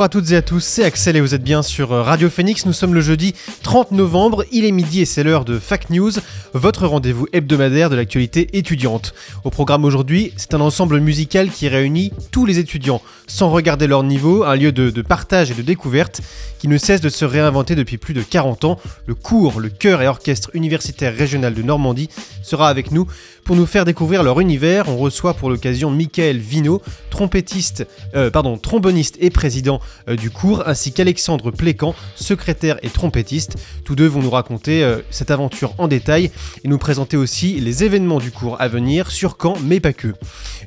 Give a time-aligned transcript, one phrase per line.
[0.00, 2.64] Bonjour à toutes et à tous, c'est Axel et vous êtes bien sur Radio Phoenix.
[2.64, 6.12] Nous sommes le jeudi 30 novembre, il est midi et c'est l'heure de Fact News,
[6.54, 9.12] votre rendez-vous hebdomadaire de l'actualité étudiante.
[9.44, 14.02] Au programme aujourd'hui, c'est un ensemble musical qui réunit tous les étudiants, sans regarder leur
[14.02, 16.22] niveau, un lieu de, de partage et de découverte
[16.58, 18.78] qui ne cesse de se réinventer depuis plus de 40 ans.
[19.04, 22.08] Le cours, le chœur et orchestre universitaire régional de Normandie
[22.42, 23.06] sera avec nous
[23.50, 24.88] pour nous faire découvrir leur univers.
[24.88, 28.30] On reçoit pour l'occasion Michael Vino, trompettiste, euh,
[28.62, 33.56] tromboniste et président euh, du cours, ainsi qu'Alexandre Plécan, secrétaire et trompettiste.
[33.84, 36.30] Tous deux vont nous raconter euh, cette aventure en détail
[36.62, 40.14] et nous présenter aussi les événements du cours à venir sur Caen, mais pas que.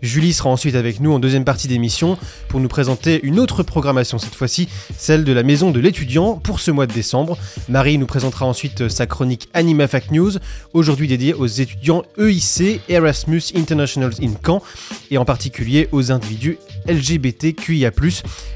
[0.02, 2.18] Julie sera ensuite avec nous en deuxième partie d'émission
[2.50, 4.68] pour nous présenter une autre programmation cette fois-ci,
[4.98, 7.38] celle de la maison de l'étudiant pour ce mois de décembre.
[7.70, 10.34] Marie nous présentera ensuite sa chronique Anima Fact News,
[10.74, 14.62] aujourd'hui dédiée aux étudiants EIC Erasmus Internationals in Caen
[15.12, 16.58] et en particulier aux individus
[16.88, 17.92] LGBTQIA+.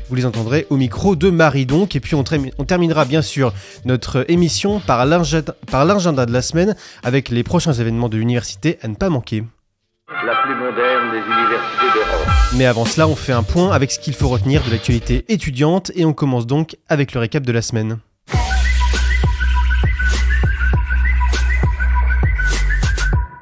[0.09, 2.23] Vous les entendrez au micro de Marie donc et puis on,
[2.57, 3.53] on terminera bien sûr
[3.85, 8.77] notre émission par l'agenda par l'agenda de la semaine avec les prochains événements de l'université
[8.81, 9.43] à ne pas manquer.
[10.25, 12.27] la plus moderne des universités d'Europe.
[12.55, 15.91] Mais avant cela, on fait un point avec ce qu'il faut retenir de l'actualité étudiante
[15.95, 17.99] et on commence donc avec le récap de la semaine.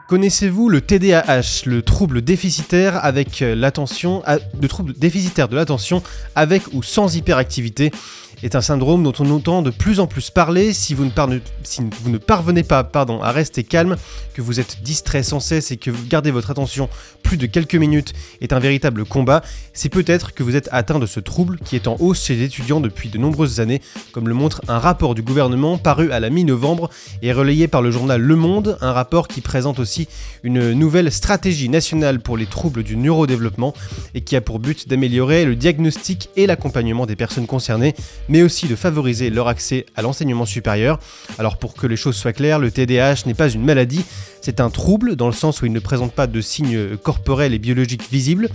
[0.08, 4.22] Connaissez-vous le TDAH, le trouble déficitaire avec euh, l'attention,
[4.62, 6.04] le trouble déficitaire de l'attention
[6.36, 7.92] avec ou sans hyperactivité?
[8.44, 10.74] Est un syndrome dont on entend de plus en plus parler.
[10.74, 13.96] Si vous ne, parvenez pas pardon, à rester calme,
[14.34, 16.90] que vous êtes distrait sans cesse et que vous gardez votre attention
[17.24, 19.42] plus de quelques minutes est un véritable combat,
[19.74, 22.44] c'est peut-être que vous êtes atteint de ce trouble qui est en hausse chez les
[22.44, 23.82] étudiants depuis de nombreuses années,
[24.12, 26.90] comme le montre un rapport du gouvernement paru à la mi-novembre
[27.22, 30.08] et relayé par le journal Le Monde, un rapport qui présente aussi
[30.44, 33.74] une nouvelle stratégie nationale pour les troubles du neurodéveloppement
[34.14, 37.96] et qui a pour but d'améliorer le diagnostic et l'accompagnement des personnes concernées,
[38.30, 41.00] mais aussi de favoriser leur accès à l'enseignement supérieur.
[41.38, 44.04] Alors pour que les choses soient claires, le TDAH n'est pas une maladie,
[44.42, 47.60] c'est un trouble dans le sens où il ne présente pas de signes corporels et
[47.60, 48.50] biologiques visibles.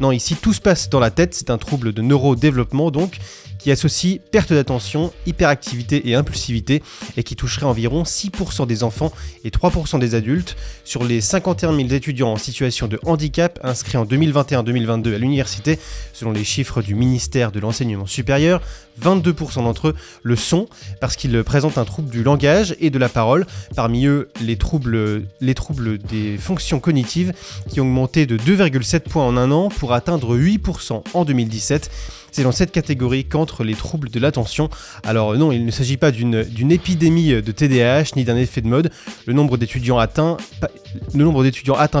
[0.00, 3.18] Non, ici tout se passe dans la tête, c'est un trouble de neurodéveloppement donc
[3.66, 6.84] qui associe perte d'attention, hyperactivité et impulsivité
[7.16, 9.10] et qui toucherait environ 6% des enfants
[9.42, 10.54] et 3% des adultes
[10.84, 15.80] sur les 51 000 étudiants en situation de handicap inscrits en 2021-2022 à l'université,
[16.12, 18.62] selon les chiffres du ministère de l'enseignement supérieur,
[19.02, 20.68] 22% d'entre eux le sont
[21.00, 25.24] parce qu'ils présentent un trouble du langage et de la parole, parmi eux les troubles,
[25.40, 27.32] les troubles des fonctions cognitives
[27.68, 31.90] qui ont augmenté de 2,7 points en un an pour atteindre 8% en 2017.
[32.36, 34.68] C'est dans cette catégorie qu'entrent les troubles de l'attention.
[35.04, 38.90] Alors non, il ne s'agit pas d'une épidémie de TDAH ni d'un effet de mode.
[39.24, 40.36] Le nombre d'étudiants atteints,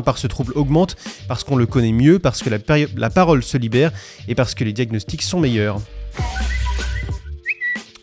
[0.02, 3.92] par ce trouble augmente parce qu'on le connaît mieux, parce que la parole se libère
[4.28, 5.80] et parce que les diagnostics sont meilleurs.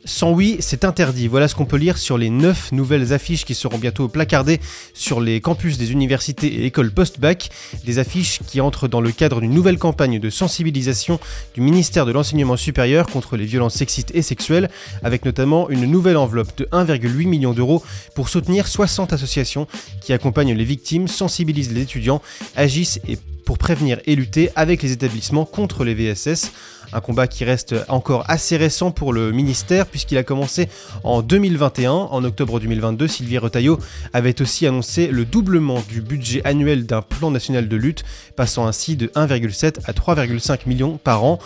[0.06, 1.30] Sans oui, c'est interdit.
[1.30, 4.60] Voilà ce qu'on peut lire sur les 9 nouvelles affiches qui seront bientôt placardées
[4.94, 7.50] sur les campus des universités et écoles post-bac.
[7.86, 11.22] Des affiches qui entrent dans le cadre d'une nouvelle campagne de sensibilisation
[11.54, 14.70] du ministère de l'Enseignement supérieur contre les violences sexistes et sexuelles,
[15.04, 17.82] avec notamment une nouvelle enveloppe de 1,8 million d'euros
[18.14, 19.68] pour soutenir 60 associations
[20.02, 22.22] qui accompagnent les victimes, sensibilisent les étudiants,
[22.58, 23.00] agissent
[23.46, 26.52] pour prévenir et lutter avec les établissements contre les VSS.
[26.94, 30.70] Un combat qui reste encore assez récent pour le ministère puisqu'il a commencé
[31.04, 31.92] en 2021.
[31.92, 33.80] En octobre 2022, Sylvie Retailleau
[34.14, 38.04] avait aussi annoncé le doublement du budget annuel d'un plan national de lutte,
[38.36, 41.40] passant ainsi de 1,7 à 3,5 millions par an.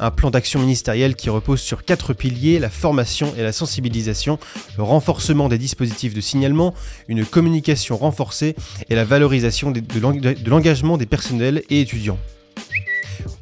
[0.00, 4.38] Un plan d'action ministériel qui repose sur quatre piliers, la formation et la sensibilisation,
[4.78, 6.74] le renforcement des dispositifs de signalement,
[7.08, 8.56] une communication renforcée
[8.88, 12.18] et la valorisation de l'engagement des personnels et étudiants.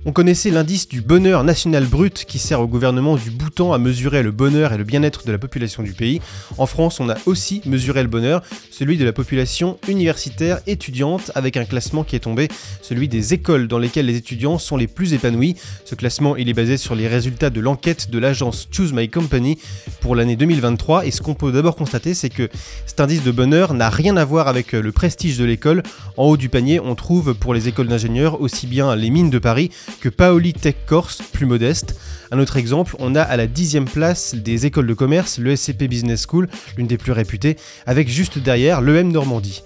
[0.04, 4.24] On connaissait l'indice du bonheur national brut qui sert au gouvernement du Bhoutan à mesurer
[4.24, 6.20] le bonheur et le bien-être de la population du pays.
[6.58, 11.56] En France, on a aussi mesuré le bonheur, celui de la population universitaire étudiante, avec
[11.56, 12.48] un classement qui est tombé,
[12.82, 15.54] celui des écoles dans lesquelles les étudiants sont les plus épanouis.
[15.84, 19.56] Ce classement, il est basé sur les résultats de l'enquête de l'agence Choose My Company
[20.00, 21.06] pour l'année 2023.
[21.06, 22.48] Et ce qu'on peut d'abord constater, c'est que
[22.86, 25.84] cet indice de bonheur n'a rien à voir avec le prestige de l'école.
[26.16, 29.38] En haut du panier, on trouve pour les écoles d'ingénieurs aussi bien les mines de
[29.38, 31.96] Paris que Paoli Tech Corse, plus modeste.
[32.30, 35.86] Un autre exemple, on a à la dixième place des écoles de commerce, le SCP
[35.86, 36.48] Business School,
[36.78, 39.62] l'une des plus réputées, avec juste derrière l'EM Normandie.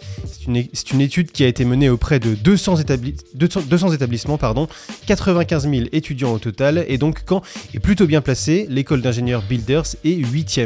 [0.72, 4.66] C'est une, étude qui a été menée auprès de 200, établi- 200 200 établissements, pardon,
[5.06, 7.42] 95 000 étudiants au total, et donc Caen
[7.74, 10.60] est plutôt bien placé, l'école d'ingénieurs Builders est 8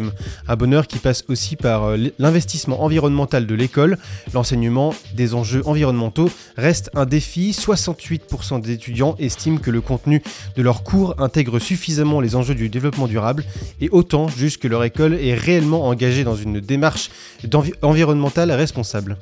[0.48, 3.98] Un bonheur qui passe aussi par euh, l'investissement environnemental de l'école,
[4.32, 7.50] l'enseignement des enjeux environnementaux reste un défi.
[7.50, 10.22] 68% des étudiants estiment que le contenu
[10.56, 13.44] de leurs cours intègre suffisamment les enjeux du développement durable
[13.80, 17.10] et autant jugent que leur école est réellement engagée dans une démarche
[17.82, 19.16] environnementale responsable.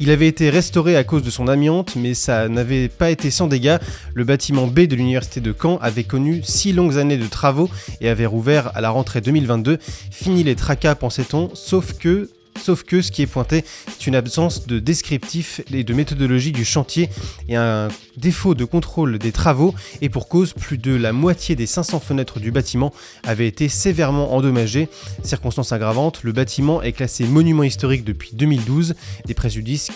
[0.00, 3.48] Il avait été restauré à cause de son amiante, mais ça n'avait pas été sans
[3.48, 3.78] dégâts.
[4.14, 7.68] Le bâtiment B de l'université de Caen avait connu six longues années de travaux
[8.00, 9.78] et avait rouvert à la rentrée 2022.
[10.10, 12.30] Fini les tracas, pensait-on, sauf que
[12.62, 13.64] Sauf que ce qui est pointé,
[13.98, 17.08] c'est une absence de descriptif et de méthodologie du chantier
[17.48, 19.74] et un défaut de contrôle des travaux.
[20.02, 22.92] Et pour cause, plus de la moitié des 500 fenêtres du bâtiment
[23.24, 24.88] avaient été sévèrement endommagées.
[25.22, 28.94] Circonstance aggravante, le bâtiment est classé monument historique depuis 2012.
[29.26, 29.90] Des préjudices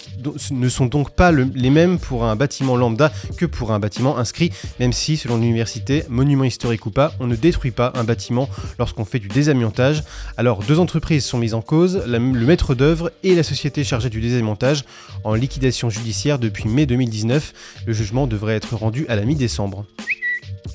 [0.51, 4.17] ne sont donc pas le- les mêmes pour un bâtiment lambda que pour un bâtiment
[4.19, 4.51] inscrit,
[4.81, 8.49] même si, selon l'université, monument historique ou pas, on ne détruit pas un bâtiment
[8.79, 10.05] lorsqu'on fait du désamiantage.
[10.37, 12.03] Alors, deux entreprises sont mises en cause,
[12.53, 14.85] maître d'œuvre et la société chargée du désamiantage,
[15.25, 17.55] en liquidation judiciaire depuis mai 2019.
[17.87, 19.87] Le jugement devrait être rendu à la mi-décembre.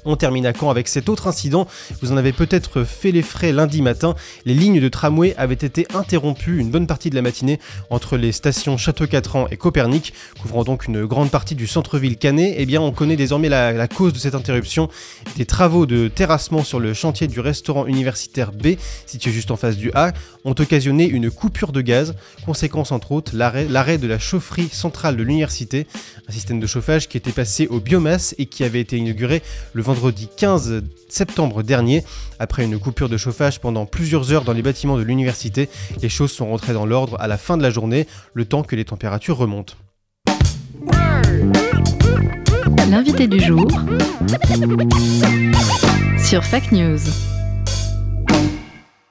[0.06, 1.68] On termine à Caen avec cet autre incident.
[2.02, 4.16] Vous en avez peut-être fait les frais lundi matin.
[4.46, 8.32] Les lignes de tramway avaient été interrompues une bonne partie de la matinée entre les
[8.32, 12.56] stations Château-Catran et Copernic, couvrant donc une grande partie du centre-ville canet.
[12.58, 14.90] Eh bien, on connaît désormais la, cause de cette interruption.
[15.38, 18.76] Des travaux de terrassement sur le chantier du restaurant universitaire B,
[19.06, 20.12] situé juste en face du A,
[20.46, 22.16] ont occasionné une coupure de gaz.
[22.46, 25.88] Conséquence entre autres, l'arrêt de la chaufferie centrale de l'université,
[26.28, 29.42] un système de chauffage qui était passé au biomasse et qui avait été inauguré
[29.78, 32.04] le vendredi 15 septembre dernier.
[32.40, 35.70] Après une coupure de chauffage pendant plusieurs heures dans les bâtiments de l'université,
[36.02, 38.76] les choses sont rentrées dans l'ordre à la fin de la journée, le temps que
[38.76, 39.76] les températures remontent.
[42.90, 43.68] L'invité du jour
[46.18, 47.37] sur Fact News.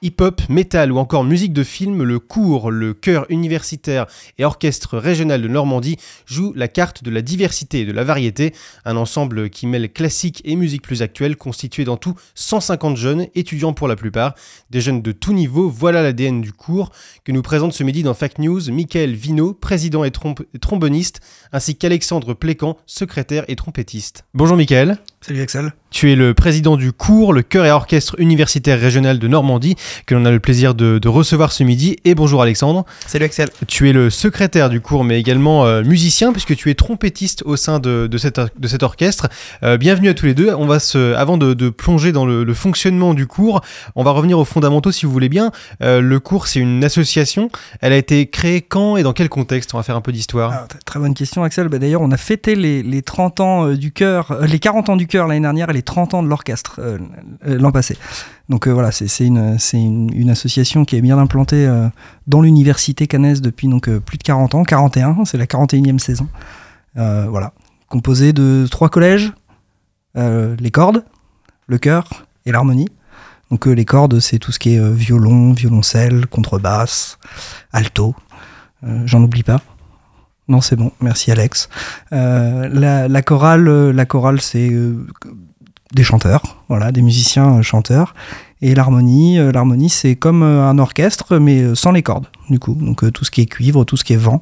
[0.03, 4.05] Hip-hop, métal ou encore musique de film, le cours, le chœur universitaire
[4.37, 5.97] et orchestre régional de Normandie
[6.27, 8.53] jouent la carte de la diversité et de la variété,
[8.85, 13.73] un ensemble qui mêle classique et musique plus actuelle, constitué dans tout 150 jeunes, étudiants
[13.73, 14.35] pour la plupart,
[14.69, 16.91] des jeunes de tout niveau, voilà l'ADN du cours,
[17.23, 21.21] que nous présente ce midi dans Fact News Michael Vino, président et tromboniste,
[21.51, 24.25] ainsi qu'Alexandre Plécan, secrétaire et trompettiste.
[24.35, 24.99] Bonjour Michael.
[25.21, 25.73] Salut Axel.
[25.89, 29.75] Tu es le président du cours, le chœur et orchestre universitaire régional de Normandie,
[30.05, 31.95] que l'on a le plaisir de, de recevoir ce midi.
[32.03, 32.85] Et bonjour Alexandre.
[33.07, 33.47] Salut Axel.
[33.67, 37.55] Tu es le secrétaire du cours, mais également euh, musicien, puisque tu es trompettiste au
[37.55, 39.27] sein de, de, cet, or- de cet orchestre.
[39.63, 40.53] Euh, bienvenue à tous les deux.
[40.53, 43.61] On va se, avant de, de plonger dans le, le fonctionnement du cours,
[43.95, 45.51] on va revenir aux fondamentaux si vous voulez bien.
[45.81, 47.49] Euh, le cours, c'est une association.
[47.81, 49.73] Elle a été créée quand et dans quel contexte?
[49.73, 50.51] On va faire un peu d'histoire.
[50.53, 51.69] Ah, très bonne question Axel.
[51.69, 55.07] Bah, D'ailleurs on a fêté les, les 30 ans du chœur, les 40 ans du
[55.07, 56.97] chœur l'année dernière les 30 ans de l'orchestre euh,
[57.45, 57.97] euh, l'an passé.
[58.49, 61.69] Donc euh, voilà, c'est une, association qui est bien implantée
[62.25, 66.27] dans l'université cannaise depuis donc plus de 40 ans, 41, c'est la 41e saison.
[66.95, 67.53] Voilà,
[67.87, 69.31] composée de trois collèges,
[70.15, 71.03] les cordes,
[71.67, 72.89] le chœur et l'harmonie.
[73.51, 77.17] Donc les cordes, c'est tout ce qui est violon, violoncelle, contrebasse,
[77.71, 78.15] alto.
[79.05, 79.61] J'en oublie pas.
[80.49, 80.91] Non, c'est bon.
[81.01, 81.69] Merci Alex.
[82.11, 84.69] La, chorale, la chorale, c'est
[85.93, 88.13] des chanteurs, voilà, des musiciens euh, chanteurs.
[88.61, 92.75] Et l'harmonie, euh, l'harmonie, c'est comme euh, un orchestre, mais sans les cordes, du coup.
[92.75, 94.41] Donc tout ce qui est cuivre, tout ce qui est vent,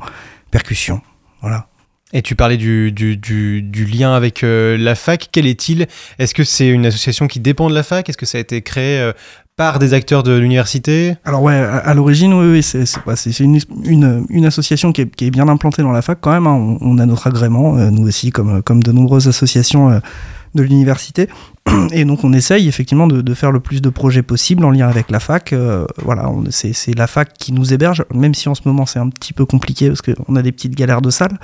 [0.52, 1.02] percussion,
[1.42, 1.68] voilà.
[2.14, 5.28] Et tu parlais du, du, du, du lien avec euh, la fac.
[5.32, 5.88] Quel est-il?
[6.18, 8.08] Est-ce que c'est une association qui dépend de la fac?
[8.08, 9.12] Est-ce que ça a été créé euh,
[9.58, 11.16] par des acteurs de l'université?
[11.26, 15.14] Alors ouais, à, à l'origine, oui, oui, c'est ouais, une, une, une association qui est,
[15.14, 16.48] qui est bien implantée dans la fac quand même.
[16.48, 16.54] hein.
[16.54, 20.00] On, on a notre agrément, euh, nous aussi, comme, comme de nombreuses associations
[20.56, 21.30] de l'université.
[21.92, 25.12] Et donc on essaye effectivement de, faire le plus de projets possible en lien avec
[25.12, 25.54] la fac.
[25.54, 29.10] Euh, voilà, c'est la fac qui nous héberge, même si en ce moment c'est un
[29.10, 31.38] petit peu compliqué parce qu'on a des petites galères de salle.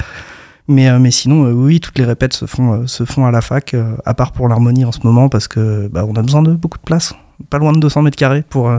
[0.68, 3.42] Mais, euh, mais sinon, euh, oui, toutes les répètes se font, se font à la
[3.42, 3.76] fac,
[4.06, 6.78] à part pour l'harmonie en ce moment, parce que bah, on a besoin de beaucoup
[6.78, 7.14] de place.
[7.50, 8.72] Pas loin de 200 mètres carrés pour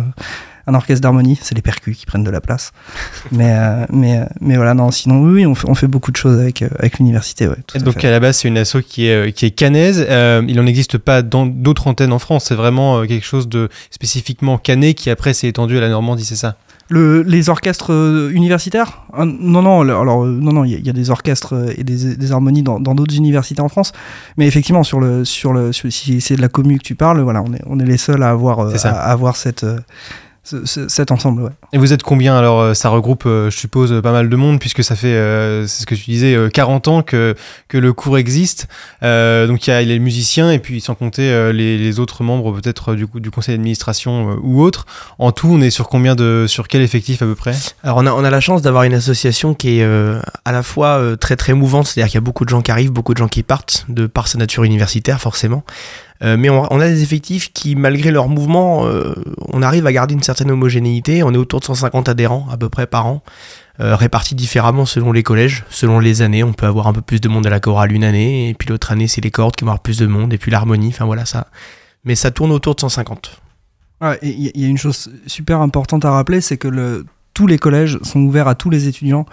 [0.66, 1.38] un orchestre d'harmonie.
[1.42, 2.72] C'est les percus qui prennent de la place.
[3.32, 6.10] mais, euh, mais, euh, mais voilà, non, sinon, oui, oui, on fait, on fait beaucoup
[6.12, 7.48] de choses avec, euh, avec l'université.
[7.48, 8.08] Ouais, tout à Donc fait.
[8.08, 10.04] à la base, c'est une asso qui est, euh, qui est canaise.
[10.08, 12.44] Euh, il n'en existe pas dans d'autres antennes en France.
[12.48, 16.36] C'est vraiment quelque chose de spécifiquement canet qui après s'est étendu à la Normandie, c'est
[16.36, 16.56] ça?
[16.88, 17.90] Le, les orchestres
[18.32, 19.02] universitaires?
[19.16, 22.16] Non, non, alors non, non, il y, a- il y a des orchestres et des,
[22.16, 23.92] des harmonies dans dans d'autres universités en France,
[24.36, 27.20] mais effectivement sur le sur le sur- si c'est de la commu que tu parles,
[27.20, 29.78] voilà, on est on est les seuls à avoir euh, à, à avoir cette euh,
[30.44, 31.42] ce- ce- cet ensemble.
[31.42, 31.50] Ouais.
[31.72, 34.58] Et vous êtes combien alors euh, Ça regroupe, euh, je suppose, pas mal de monde
[34.58, 37.34] puisque ça fait, euh, c'est ce que tu disais, euh, 40 ans que,
[37.68, 38.66] que le cours existe.
[39.02, 42.24] Euh, donc il y a les musiciens et puis sans compter euh, les, les autres
[42.24, 44.86] membres peut-être euh, du, coup, du conseil d'administration euh, ou autres.
[45.18, 47.54] En tout, on est sur combien de, sur quel effectif à peu près?
[47.84, 50.62] Alors on a, on a la chance d'avoir une association qui est euh, à la
[50.62, 53.14] fois euh, très très mouvante, c'est-à-dire qu'il y a beaucoup de gens qui arrivent, beaucoup
[53.14, 55.62] de gens qui partent, de par sa nature universitaire forcément.
[56.22, 59.12] Euh, mais on, a des effectifs qui, malgré leur mouvement, euh,
[59.48, 61.22] on arrive à garder une certaine homogénéité.
[61.24, 63.22] On est autour de 150 adhérents à peu près par an,
[63.80, 66.44] euh, répartis différemment selon les collèges, selon les années.
[66.44, 68.68] On peut avoir un peu plus de monde à la chorale une année, et puis
[68.68, 71.06] l'autre année c'est les cordes qui vont avoir plus de monde, et puis l'harmonie, enfin
[71.06, 71.48] voilà ça.
[72.04, 73.40] Mais ça tourne autour de 150.
[74.00, 77.58] Ouais, et Il y, a- une chose super importante à rappeler, c'est que tous les
[77.58, 79.26] collèges sont ouverts à tous les étudiants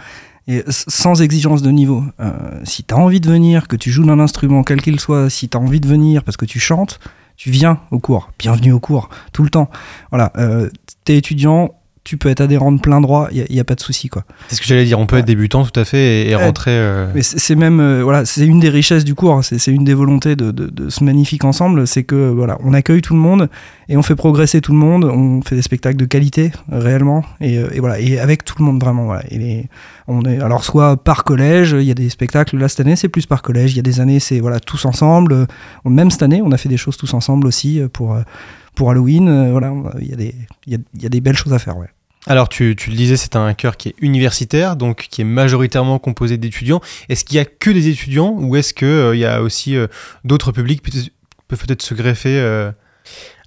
[0.49, 2.03] et sans exigence de niveau.
[2.19, 2.31] Euh,
[2.63, 5.47] si tu as envie de venir, que tu joues d'un instrument quel qu'il soit, si
[5.47, 6.99] tu as envie de venir parce que tu chantes,
[7.37, 8.31] tu viens au cours.
[8.39, 9.69] Bienvenue au cours, tout le temps.
[10.09, 10.69] Voilà, euh,
[11.05, 14.07] t'es étudiant, tu peux être adhérent de plein droit, il n'y a, pas de souci.
[14.07, 14.23] quoi.
[14.47, 14.97] C'est ce que j'allais dire.
[14.99, 16.71] On peut être débutant tout à fait et, rentrer.
[16.71, 19.41] euh, Mais c'est même, euh, voilà, c'est une des richesses du cours, hein.
[19.41, 23.01] c'est une des volontés de, de- de ce magnifique ensemble, c'est que voilà, on accueille
[23.01, 23.49] tout le monde
[23.89, 27.23] et on fait progresser tout le monde, on fait des spectacles de qualité euh, réellement
[27.41, 29.05] et, euh, et voilà, et avec tout le monde vraiment.
[29.05, 29.23] Voilà.
[29.29, 29.65] Et les-
[30.07, 32.57] on est alors soit par collège, il y a des spectacles.
[32.57, 33.73] Là cette année, c'est plus par collège.
[33.73, 35.45] Il y a des années, c'est voilà tous ensemble.
[35.85, 38.17] Même cette année, on a fait des choses tous ensemble aussi pour
[38.79, 39.27] pour Halloween.
[39.27, 40.33] Euh, Voilà, il y a des
[40.65, 41.77] il y a, il y a des belles choses à faire.
[41.77, 41.87] Ouais.
[42.27, 45.99] Alors, tu, tu le disais, c'est un chœur qui est universitaire, donc qui est majoritairement
[45.99, 46.81] composé d'étudiants.
[47.09, 49.87] Est-ce qu'il y a que des étudiants ou est-ce qu'il il y a aussi euh,
[50.23, 51.11] d'autres publics qui
[51.47, 52.71] peuvent peut-être se greffer euh,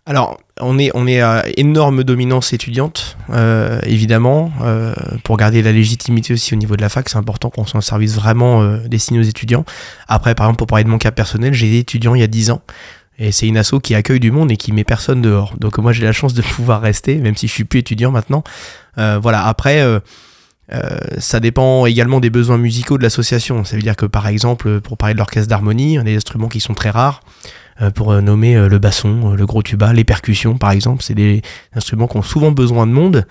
[0.04, 4.52] Alors, on est, on est à énorme dominance étudiante, euh, évidemment.
[4.62, 7.78] euh, pour garder la légitimité aussi au niveau de la fac, c'est important qu'on soit
[7.78, 9.64] un service vraiment euh, destiné aux étudiants.
[10.08, 12.28] Après, par exemple, pour parler de mon cas personnel, j'ai été étudiant il y a
[12.28, 12.62] 10 ans.
[13.18, 15.54] Et c'est une asso qui accueille du monde et qui met personne dehors.
[15.58, 18.42] Donc moi j'ai la chance de pouvoir rester, même si je suis plus étudiant maintenant.
[18.98, 20.00] Euh, voilà, après, euh,
[20.72, 23.64] euh, ça dépend également des besoins musicaux de l'association.
[23.64, 26.48] Ça veut dire que par exemple, pour parler de l'orchestre d'harmonie, on a des instruments
[26.48, 27.22] qui sont très rares.
[27.80, 31.14] Euh, pour euh, nommer euh, le basson, le gros tuba, les percussions par exemple, c'est
[31.14, 31.40] des
[31.74, 33.26] instruments qui ont souvent besoin de monde.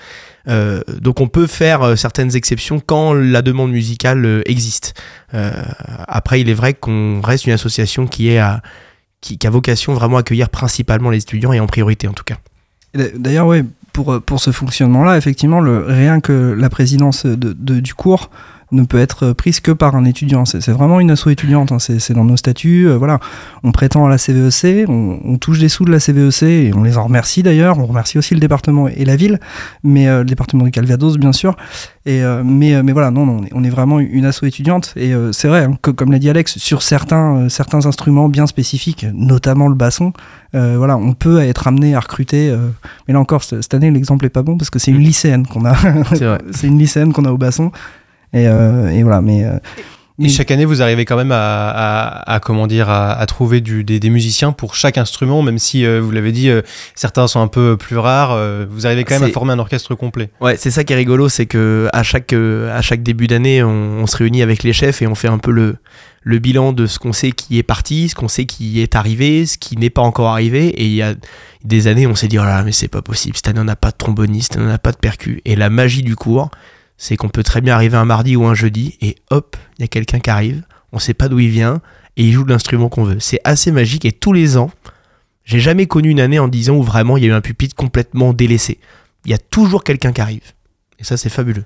[0.47, 4.99] Donc on peut faire certaines exceptions quand la demande musicale existe.
[5.31, 8.63] Après, il est vrai qu'on reste une association qui est à,
[9.21, 12.37] qui, a vocation vraiment à accueillir principalement les étudiants et en priorité en tout cas.
[13.15, 13.63] D'ailleurs, ouais,
[13.93, 18.29] pour, euh, pour ce fonctionnement-là, effectivement, rien que la présidence de, de- du cours
[18.71, 20.45] ne peut être prise que par un étudiant.
[20.45, 22.87] C'est vraiment une asso étudiante, hein, c'est dans nos statuts.
[22.87, 23.19] euh, voilà.
[23.63, 26.83] On prétend à la CVEC, on, on touche des sous de la CVEC et on
[26.83, 27.77] les en remercie d'ailleurs.
[27.79, 29.39] On remercie aussi le département et la ville,
[29.83, 31.55] mais euh, le département du Calvados, bien sûr.
[32.05, 34.43] Et, euh, mais, euh, mais voilà, non, non, on est, on est vraiment une asso
[34.43, 34.93] étudiante.
[34.95, 38.27] Et euh, c'est vrai, hein, que, comme l'a dit Alex, sur certains, euh, certains instruments
[38.29, 40.11] bien spécifiques, notamment le basson,
[40.55, 42.49] euh, voilà, on peut être amené à recruter.
[42.49, 42.69] euh,
[43.07, 45.65] mais là encore, cette année, l'exemple est pas bon parce que c'est une lycéenne qu'on
[45.65, 45.75] a.
[46.51, 47.71] C'est une lycéenne qu'on a au basson.
[48.33, 49.43] Et, euh, et voilà, mais.
[49.43, 49.57] euh,
[50.23, 53.59] Et chaque année, vous arrivez quand même à, à- à, comment dire, à, à trouver
[53.59, 56.61] du, des, des musiciens pour chaque instrument, même si, euh, vous l'avez dit, euh,
[56.93, 58.33] certains sont un peu plus rares.
[58.33, 60.29] euh, vous arrivez quand même à former un orchestre complet.
[60.39, 63.63] Ouais, c'est ça qui est rigolo, c'est que à chaque, euh, à chaque début d'année,
[63.63, 63.69] on,
[64.03, 65.77] on se réunit avec les chefs et on fait un peu le,
[66.21, 69.47] le bilan de ce qu'on sait qui est parti, ce qu'on sait qui est arrivé,
[69.47, 70.67] ce qui n'est pas encore arrivé.
[70.67, 71.15] Et il y a
[71.63, 73.63] des années, on s'est dit, oh là, là, mais c'est pas possible, cette année on
[73.63, 75.41] n'a pas de tromboniste, on n'a pas de percu.
[75.45, 76.51] Et la magie du cours,
[77.01, 79.85] c'est qu'on peut très bien arriver un mardi ou un jeudi et hop, il y
[79.85, 81.81] a quelqu'un qui arrive, on sait pas d'où il vient
[82.15, 83.19] et il joue l'instrument qu'on veut.
[83.19, 84.69] C'est assez magique et tous les ans,
[85.43, 87.75] j'ai jamais connu une année en disant où vraiment il y a eu un pupitre
[87.75, 88.79] complètement délaissé.
[89.25, 90.43] Il y a toujours quelqu'un qui arrive.
[90.99, 91.65] Et ça, c'est fabuleux.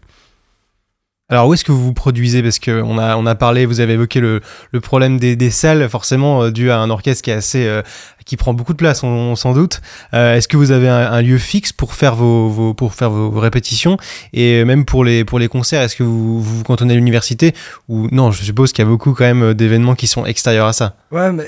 [1.27, 2.41] Alors, où est-ce que vous vous produisez?
[2.41, 4.41] Parce qu'on a, on a parlé, vous avez évoqué le,
[4.81, 7.65] problème des, des salles, forcément, euh, dû à un orchestre qui est assez.
[7.65, 7.81] euh,
[8.25, 9.81] qui prend beaucoup de place, on, s'en doute.
[10.13, 13.97] Euh, est-ce que vous avez un, lieu fixe pour faire vos, pour faire vos, répétitions
[14.33, 17.53] Et même pour les, pour les concerts, est-ce que vous vous, vous cantonnez à l'université
[17.87, 20.73] Ou non, je suppose qu'il y a beaucoup quand même d'événements qui sont extérieurs à
[20.73, 20.95] ça.
[21.11, 21.45] Ouais, mais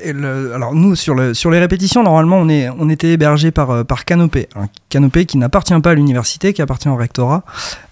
[0.53, 3.83] alors nous, sur, le, sur les répétitions, normalement, on, est, on était hébergé par, euh,
[3.83, 4.47] par Canopé.
[4.89, 7.43] Canopé qui n'appartient pas à l'université, qui appartient au rectorat.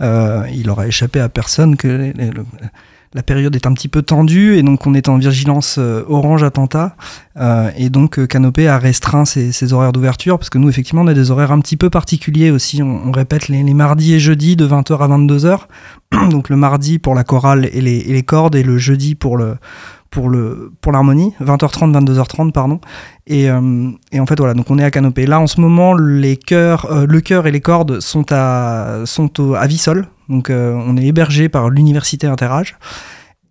[0.01, 2.45] Euh, il aura échappé à personne que les- les- le-
[3.15, 6.43] la période est un petit peu tendue et donc on est en vigilance euh, orange
[6.43, 6.97] attentat.
[7.37, 11.07] Euh, et donc euh, Canopé a restreint ses, horaires d'ouverture parce que nous, effectivement, on
[11.07, 12.83] a des horaires un petit peu particuliers aussi.
[12.83, 15.59] On, répète les, mardis et jeudis de 20h à 22h.
[16.29, 19.55] donc le mardi pour la chorale et les, cordes et le jeudi pour le
[20.11, 22.81] pour le pour l'harmonie, 20h30, 22h30 pardon.
[23.27, 25.25] Et, euh, et, en fait voilà, donc on est à Canopée.
[25.25, 29.55] Là en ce moment, les chœurs, le chœur et les cordes sont à sont au,
[29.55, 30.07] à Vissol.
[30.29, 32.77] Donc euh, on est hébergé par l'université Interage.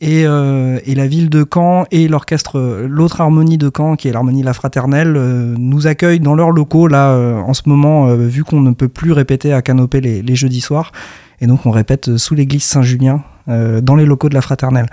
[0.00, 4.12] Et, euh, et, la ville de Caen et l'orchestre, l'autre harmonie de Caen, qui est
[4.12, 8.16] l'harmonie La Fraternelle, euh, nous accueillent dans leurs locaux, là, euh, en ce moment, euh,
[8.16, 10.92] vu qu'on ne peut plus répéter à Canopée les, jeudis soirs.
[11.40, 14.86] Et donc, on répète sous l'église Saint-Julien, euh, dans les locaux de La Fraternelle.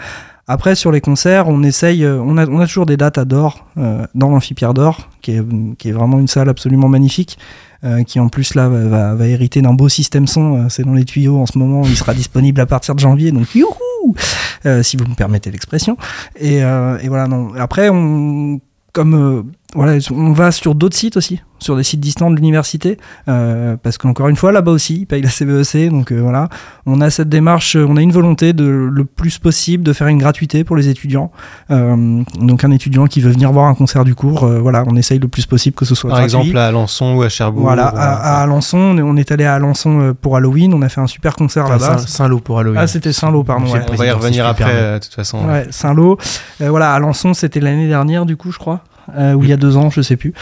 [0.48, 3.66] Après, sur les concerts, on essaye, on a, on a toujours des dates à Dor,
[3.76, 7.38] dans l'Amphipierre d'Or, qui est, vraiment une salle absolument magnifique.
[7.84, 10.56] Euh, qui en plus là va, hériter d'un beau système son.
[10.56, 11.82] Euh, c'est dans les tuyaux en ce moment.
[11.84, 13.32] Il sera disponible à partir de janvier.
[13.32, 14.16] Donc youhou,
[14.68, 15.98] euh, si vous me permettez l'expression.
[16.40, 17.28] Et, et, voilà.
[17.28, 17.54] Non.
[17.56, 18.60] Après, on
[18.94, 22.98] comme voilà, on va sur d'autres sites aussi, sur des sites distants de l'université,
[23.30, 26.50] euh, parce qu'encore une fois, là-bas aussi, ils payent la CBEC, donc euh, voilà,
[26.86, 30.18] on a cette démarche, on a une volonté de le plus possible de faire une
[30.18, 31.32] gratuité pour les étudiants.
[31.70, 35.20] Euh, donc un étudiant qui veut venir voir un concert du cours, voilà, on essaye
[35.20, 36.38] le plus possible que ce soit Par gratuit.
[36.38, 37.64] exemple à Alençon ou à Cherbourg.
[37.64, 41.08] Voilà, à, à Alençon, on est allé à Alençon pour Halloween, on a fait un
[41.08, 42.00] super concert là-bas.
[42.00, 42.80] Saint-Lô pour Halloween.
[42.82, 43.72] Ah, c'était Saint-Lô, pardon.
[43.72, 43.82] Ouais.
[43.90, 45.46] On va y revenir après, de toute façon.
[45.48, 46.18] Ouais, Saint-Lô.
[46.60, 48.82] voilà, Alençon, c'était l'année dernière, du coup, je crois
[49.16, 50.34] euh, ou il y a deux ans, je sais plus.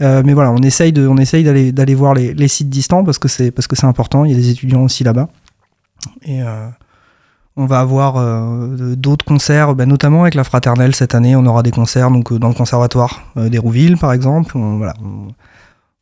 [0.00, 3.18] Euh, mais voilà, on essaye de, on essaye d'aller d'aller voir les, sites distants parce
[3.18, 4.24] que c'est parce que c'est important.
[4.24, 5.28] Il y a des étudiants aussi là-bas.
[6.22, 6.68] Et euh,
[7.56, 8.14] on va avoir
[8.96, 11.34] d'autres concerts, ben, notamment avec la Fraternelle cette année.
[11.34, 14.56] On aura des concerts donc dans le conservatoire d'Hérouville, par exemple.
[14.56, 14.94] Voilà.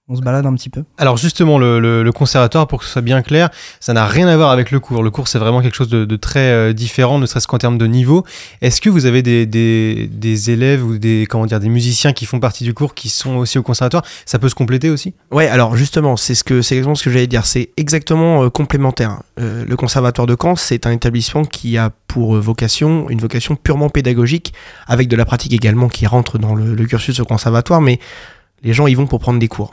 [0.09, 0.85] On se balade un petit peu.
[0.99, 4.29] Alors justement, le, le, le, conservatoire, pour que ce soit bien clair, ça n'a rien
[4.29, 5.03] à voir avec le cours.
[5.03, 7.77] Le cours, c'est vraiment quelque chose de, de très euh, différent, ne serait-ce qu'en termes
[7.77, 8.25] de niveau.
[8.63, 12.25] Est-ce que vous avez des, des, des, élèves ou des, comment dire, des musiciens qui
[12.25, 14.05] font partie du cours qui sont aussi au conservatoire?
[14.27, 15.13] Ça peut se compléter aussi?
[15.33, 17.45] Ouais, alors justement, c'est ce que, exactement ce que j'allais dire.
[17.45, 19.23] C'est exactement euh, complémentaire.
[19.41, 23.89] Euh, le conservatoire de Caen, c'est un établissement qui a pour vocation une vocation purement
[23.89, 24.55] pédagogique,
[24.87, 27.99] avec de la pratique également qui rentre dans le, le cursus au conservatoire, mais
[28.67, 29.71] les gens y vont pour prendre des cours.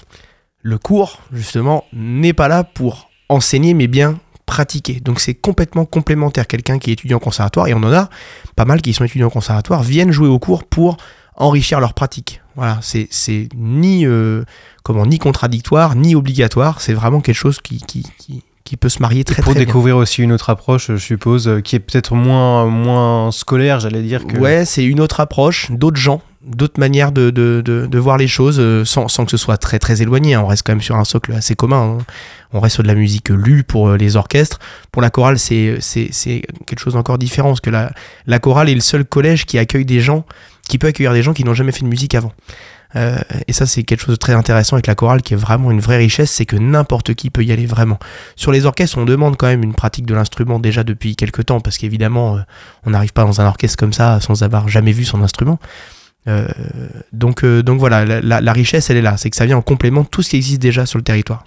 [0.61, 4.99] Le cours, justement, n'est pas là pour enseigner, mais bien pratiquer.
[4.99, 6.47] Donc c'est complètement complémentaire.
[6.47, 8.09] Quelqu'un qui est étudiant en conservatoire, et on en a
[8.55, 10.97] pas mal qui sont étudiants en conservatoire, viennent jouer au cours pour
[11.35, 12.41] enrichir leur pratique.
[12.55, 14.43] Voilà, c'est ni, euh,
[14.83, 16.79] comment, ni contradictoire, ni obligatoire.
[16.79, 19.65] C'est vraiment quelque chose qui, qui, qui qui peut se marier très et pour très
[19.65, 24.25] découvrir aussi une autre approche, je suppose, qui est peut-être moins moins scolaire, j'allais dire
[24.25, 24.37] que.
[24.37, 28.59] Ouais, c'est une autre approche, d'autres gens, d'autres manières de, de, de, voir les choses
[28.59, 30.33] euh, sans, sans, que ce soit très très éloigné.
[30.33, 30.41] Hein.
[30.43, 31.97] On reste quand même sur un socle assez commun.
[31.99, 32.05] Hein.
[32.51, 34.59] On reste sur de la musique lue pour euh, les orchestres.
[34.91, 35.79] Pour la chorale, c'est
[36.65, 37.91] quelque chose d'encore différent parce que la,
[38.27, 40.25] la chorale est le seul collège qui accueille des gens,
[40.67, 42.33] qui peut accueillir des gens qui n'ont jamais fait de musique avant.
[42.95, 45.71] Euh, et ça, c'est quelque chose de très intéressant avec la chorale qui est vraiment
[45.71, 47.97] une vraie richesse, c'est que n'importe qui peut y aller vraiment.
[48.35, 51.59] Sur les orchestres, on demande quand même une pratique de l'instrument déjà depuis quelques temps,
[51.59, 52.39] parce qu'évidemment,
[52.85, 55.59] on n'arrive pas dans un orchestre comme ça sans avoir jamais vu son instrument.
[56.27, 56.47] Euh,
[57.11, 59.57] donc, euh, donc voilà, la, la, la, richesse, elle est là, c'est que ça vient
[59.57, 61.43] en complément de tout ce qui existe déjà sur le territoire.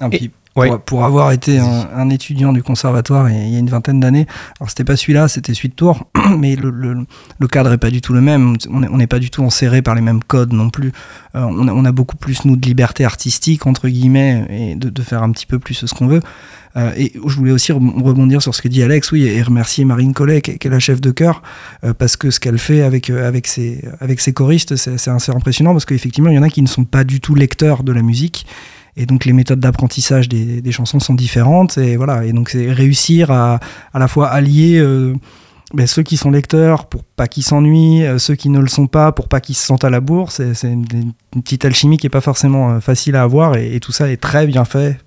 [0.00, 0.41] Et puis, pour,
[0.86, 4.26] pour, avoir été un, étudiant du conservatoire il y a une vingtaine d'années,
[4.60, 6.04] alors c'était pas celui-là, c'était celui de Tours,
[6.38, 7.06] mais le,
[7.46, 8.56] cadre est pas du tout le même.
[8.70, 10.92] On n'est pas du tout enserré par les mêmes codes non plus.
[11.34, 15.30] Euh, on, a, beaucoup plus nous de liberté artistique entre guillemets et de, faire un
[15.32, 16.20] petit peu plus ce qu'on veut.
[16.76, 20.14] Euh, et je voulais aussi rebondir sur ce que dit Alex, oui, et remercier Marine
[20.14, 21.42] Collet, qui, est la chef de chœur,
[21.84, 25.72] euh, parce que ce qu'elle fait avec, avec, ses, avec ses choristes, c'est assez impressionnant,
[25.72, 28.02] parce qu'effectivement, il y en a qui ne sont pas du tout lecteurs de la
[28.02, 28.46] musique.
[28.96, 31.78] Et donc les méthodes d'apprentissage des, chansons sont différentes.
[31.78, 32.24] Et voilà.
[32.24, 33.60] Et donc c'est réussir à
[33.92, 35.14] à la fois allier euh,
[35.74, 38.86] ben, ceux qui sont lecteurs pour pas qu'ils s'ennuient, euh, ceux qui ne le sont
[38.86, 40.30] pas pour pas qu'ils se sentent à la bourre.
[40.30, 40.84] C'est une,
[41.30, 43.56] petite alchimie qui est pas forcément facile à avoir.
[43.56, 44.98] Et, tout ça est très bien fait.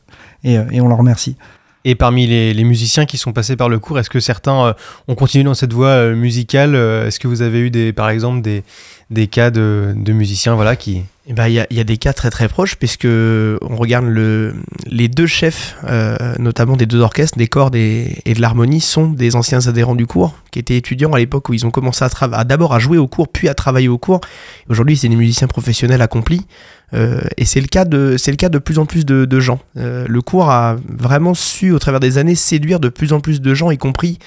[0.44, 1.36] Et, on leur remercie.
[1.84, 4.74] Et parmi les, musiciens qui sont passés par le cours, est-ce que certains euh,
[5.08, 8.42] ont continué dans cette voie euh, musicale Est-ce que vous avez eu des, par exemple
[8.42, 8.64] des,
[9.12, 11.98] des cas de, de musiciens voilà, qui, il eh ben, y, a, y, a, des
[11.98, 14.54] cas très très proches puisque on regarde le,
[14.86, 19.10] les deux chefs, euh, notamment des deux orchestres, des cordes et, et de l'harmonie, sont
[19.10, 22.10] des anciens adhérents du cours qui étaient étudiants à l'époque où ils ont commencé à,
[22.32, 24.22] à d'abord à jouer au cours puis à travailler au cours.
[24.70, 26.46] Aujourd'hui, c'est des musiciens professionnels accomplis
[26.94, 29.40] euh, et c'est le cas de c'est le cas de plus en plus de, de
[29.40, 29.60] gens.
[29.78, 33.42] Euh, le cours a vraiment su au travers des années séduire de plus en plus
[33.42, 34.20] de gens, y compris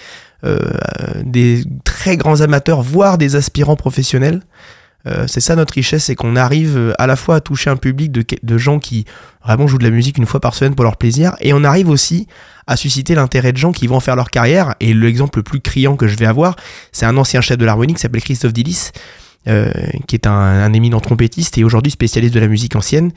[0.45, 0.59] euh,
[1.23, 4.43] des très grands amateurs, voire des aspirants professionnels.
[5.07, 8.11] Euh, c'est ça notre richesse, c'est qu'on arrive à la fois à toucher un public
[8.11, 9.05] de, de, gens qui
[9.45, 11.89] vraiment jouent de la musique une fois par semaine pour leur plaisir, et on arrive
[11.89, 12.27] aussi
[12.67, 14.75] à susciter l'intérêt de gens qui vont faire leur carrière.
[14.81, 16.57] Et l'exemple le plus criant que je vais avoir,
[16.93, 18.91] c'est un ancien chef de l'harmonie qui s'appelle Christophe Dillis,
[19.47, 19.73] euh,
[20.07, 23.13] qui est un, un, éminent trompettiste et aujourd'hui spécialiste de la musique ancienne,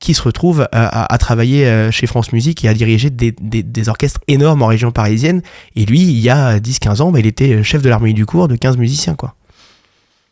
[0.00, 3.62] qui se retrouve à, à, à travailler chez France Musique et à diriger des, des,
[3.62, 5.42] des, orchestres énormes en région parisienne.
[5.76, 8.48] Et lui, il y a 10-15 ans, bah, il était chef de l'harmonie du cours
[8.48, 9.34] de 15 musiciens, quoi.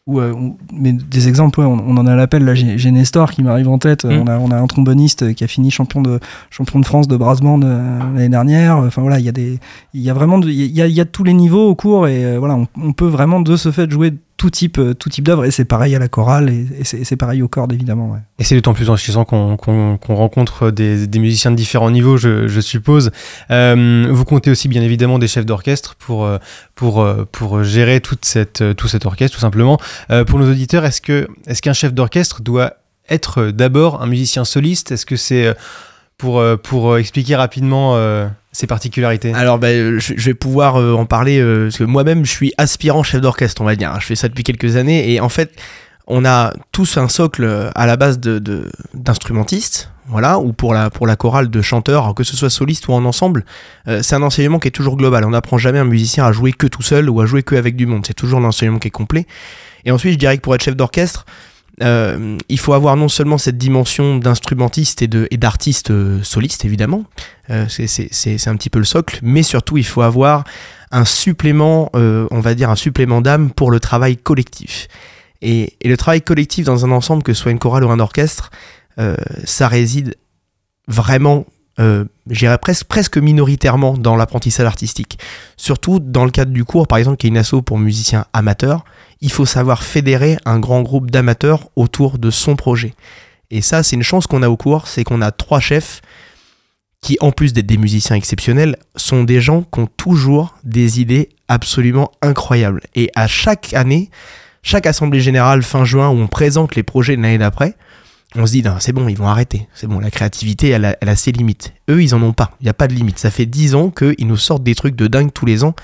[0.08, 2.44] Ou, euh, on- mais des exemples, ouais, on, on en a l'appel.
[2.44, 4.04] Là, j'ai Nestor qui m'arrive en tête.
[4.04, 4.22] Mm.
[4.22, 6.18] On, a, on a un tromboniste qui a fini champion de,
[6.50, 8.78] champion de France de brass band euh, l'année dernière.
[8.78, 9.60] Enfin voilà, il y a des,
[9.94, 12.08] il y a vraiment, il y a, il y a tous les niveaux au cours
[12.08, 15.10] et euh, voilà, on, on peut vraiment de ce fait jouer tout type, euh, tout
[15.10, 15.44] type d'œuvre.
[15.44, 18.16] Et c'est pareil à la chorale et, c'est pareil aux cordes évidemment.
[18.38, 23.10] Et c'est d'autant plus enrichissant qu'on rencontre des, musiciens de différents niveaux, je, suppose.
[23.50, 28.88] Euh, vous comptez aussi bien évidemment des chefs d'orchestre pour, euh, gérer toute cette, tout
[28.88, 29.78] cet orchestre, tout simplement.
[30.26, 32.74] Pour nos auditeurs, est-ce qu'un chef d'orchestre doit
[33.10, 34.92] être d'abord un musicien soliste?
[34.92, 35.52] Est-ce que c'est
[36.16, 37.96] pour, expliquer rapidement
[38.58, 42.30] ses particularités Alors, euh, je, vais pouvoir euh, en parler euh, parce que moi-même, je
[42.32, 43.94] suis aspirant chef d'orchestre, on va dire.
[44.00, 45.52] Je fais ça depuis quelques années et en fait,
[46.08, 50.74] on a tous un socle euh, à la base de de- d'instrumentistes, voilà, ou pour
[50.74, 53.44] la pour la chorale de chanteurs, que ce soit soliste ou en ensemble.
[53.86, 55.24] c'est un enseignement qui est toujours global.
[55.24, 57.76] On n'apprend jamais un musicien à jouer que tout seul ou à jouer que avec
[57.76, 58.04] du monde.
[58.06, 59.26] C'est toujours un enseignement qui est complet.
[59.84, 61.26] Et ensuite, je dirais que pour être chef d'orchestre,
[61.82, 67.04] euh, il faut avoir non seulement cette dimension d'instrumentiste et d'artiste euh, soliste, évidemment,
[67.50, 70.44] euh, c'est- un petit peu le socle, mais surtout il faut avoir
[70.90, 74.88] un supplément, euh, on va dire un supplément d'âme pour le travail collectif.
[75.42, 78.00] Et, et le travail collectif dans un ensemble, que ce soit une chorale ou un
[78.00, 78.50] orchestre,
[79.44, 80.16] ça réside
[80.88, 81.46] vraiment,
[81.80, 85.18] euh, je dirais presque, presque minoritairement dans l'apprentissage artistique.
[85.56, 88.84] Surtout dans le cadre du cours, par exemple, qui est une asso pour musiciens amateurs,
[89.20, 92.94] il faut savoir fédérer un grand groupe d'amateurs autour de son projet.
[93.50, 96.02] Et ça, c'est une chance qu'on a au cours, c'est qu'on a trois chefs
[97.00, 101.30] qui, en plus d'être des musiciens exceptionnels, sont des gens qui ont toujours des idées
[101.46, 102.82] absolument incroyables.
[102.94, 104.10] Et à chaque année,
[104.62, 107.74] chaque assemblée générale fin juin où on présente les projets de l'année d'après,
[108.34, 109.68] on se dit, c'est bon, ils vont arrêter.
[109.72, 111.72] C'est bon, la créativité, elle a, ses limites.
[111.88, 112.56] Eux, ils en ont pas.
[112.60, 113.18] Il n'y a pas de limite.
[113.18, 115.74] Ça fait dix ans qu'ils nous sortent des trucs de dingue tous les ans.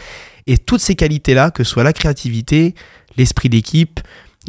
[0.46, 2.74] Et toutes ces qualités-là, que ce soit la créativité,
[3.16, 4.00] l'esprit d'équipe,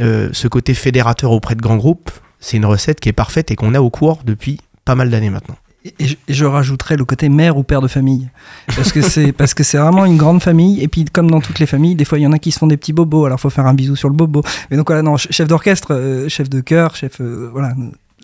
[0.01, 3.55] euh, ce côté fédérateur auprès de grands groupes, c'est une recette qui est parfaite et
[3.55, 5.55] qu'on a au cours depuis pas mal d'années maintenant.
[5.99, 8.27] Et, je, et je rajouterais le côté mère ou père de famille.
[8.75, 10.81] Parce que c'est parce que c'est vraiment une grande famille.
[10.81, 12.57] Et puis, comme dans toutes les familles, des fois, il y en a qui se
[12.57, 13.25] font des petits bobos.
[13.25, 14.41] Alors, faut faire un bisou sur le bobo.
[14.71, 17.21] Mais donc, voilà, non, ch- chef d'orchestre, euh, chef de chœur, chef.
[17.21, 17.73] euh, voilà.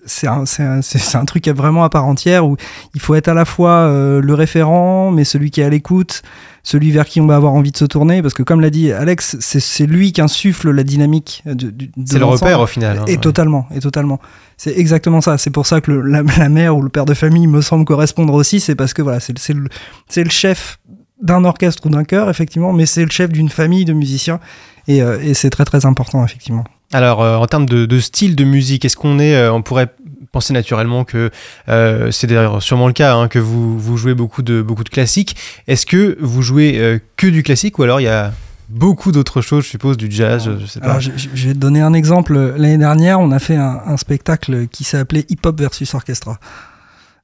[0.06, 0.80] C'est un, c'est un-
[1.14, 2.58] un truc vraiment à part entière où
[2.96, 6.24] il faut être à la fois euh, le référent, mais celui qui est à l'écoute,
[6.64, 8.22] celui vers qui on va avoir envie de se tourner.
[8.24, 11.44] Parce que, comme l'a dit Alex, c'est lui qui insuffle la dynamique.
[11.46, 12.98] de- de C'est le repère au final.
[13.00, 13.06] hein.
[13.08, 14.20] Et totalement, et totalement.
[14.58, 15.38] C'est exactement ça.
[15.38, 17.86] C'est pour ça que le- la, la mère ou le père de famille me semble
[17.86, 18.60] correspondre aussi.
[18.60, 19.68] C'est parce que voilà, c'est c'est le,
[20.10, 20.80] c'est le chef
[21.22, 24.40] d'un orchestre ou d'un chœur, effectivement, mais c'est le chef d'une famille de musiciens.
[24.88, 26.64] Et, euh, et c'est très très important, effectivement.
[26.94, 29.88] Alors, euh, en termes de, de style de musique, est-ce qu'on est, euh, on pourrait
[30.32, 31.30] penser naturellement que
[31.70, 34.90] euh, c'est d'ailleurs sûrement le cas, hein, que vous, vous jouez beaucoup de, beaucoup de
[34.90, 35.36] classiques.
[35.68, 38.32] Est-ce que vous jouez euh, que du classique ou alors il y a
[38.70, 40.86] beaucoup d'autres choses, je suppose, du jazz, je sais pas.
[40.86, 42.38] Alors, je, je- je vais te donner un exemple.
[42.56, 46.40] L'année dernière, on a fait un, un spectacle qui s'est appelé Hip Hop versus Orchestra.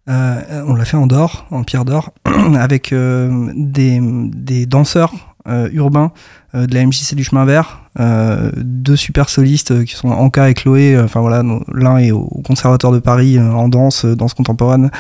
[0.09, 2.13] Euh, on l'a fait en d'or, en pierre d'or,
[2.57, 5.13] avec euh, des, des danseurs
[5.47, 6.11] euh, urbains
[6.55, 10.53] euh, de la MJC du Chemin Vert, euh, deux super solistes qui sont Anka et
[10.53, 10.99] Chloé.
[10.99, 14.91] Enfin voilà, l'un est au Conservatoire de Paris en danse, danse contemporaine.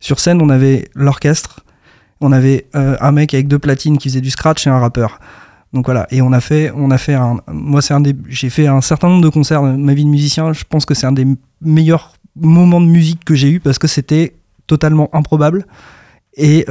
[0.00, 1.60] Sur scène, on avait l'orchestre,
[2.20, 5.20] on avait un mec avec deux platines qui faisait du scratch et un rappeur.
[5.72, 8.50] Donc voilà, et on a fait, on a fait un, moi c'est un des, j'ai
[8.50, 10.52] fait un certain nombre de concerts de ma vie de musicien.
[10.52, 11.26] Je pense que c'est un des
[11.60, 14.34] meilleurs moments de musique que j'ai eu parce que c'était
[14.66, 15.66] totalement improbable
[16.36, 16.66] et,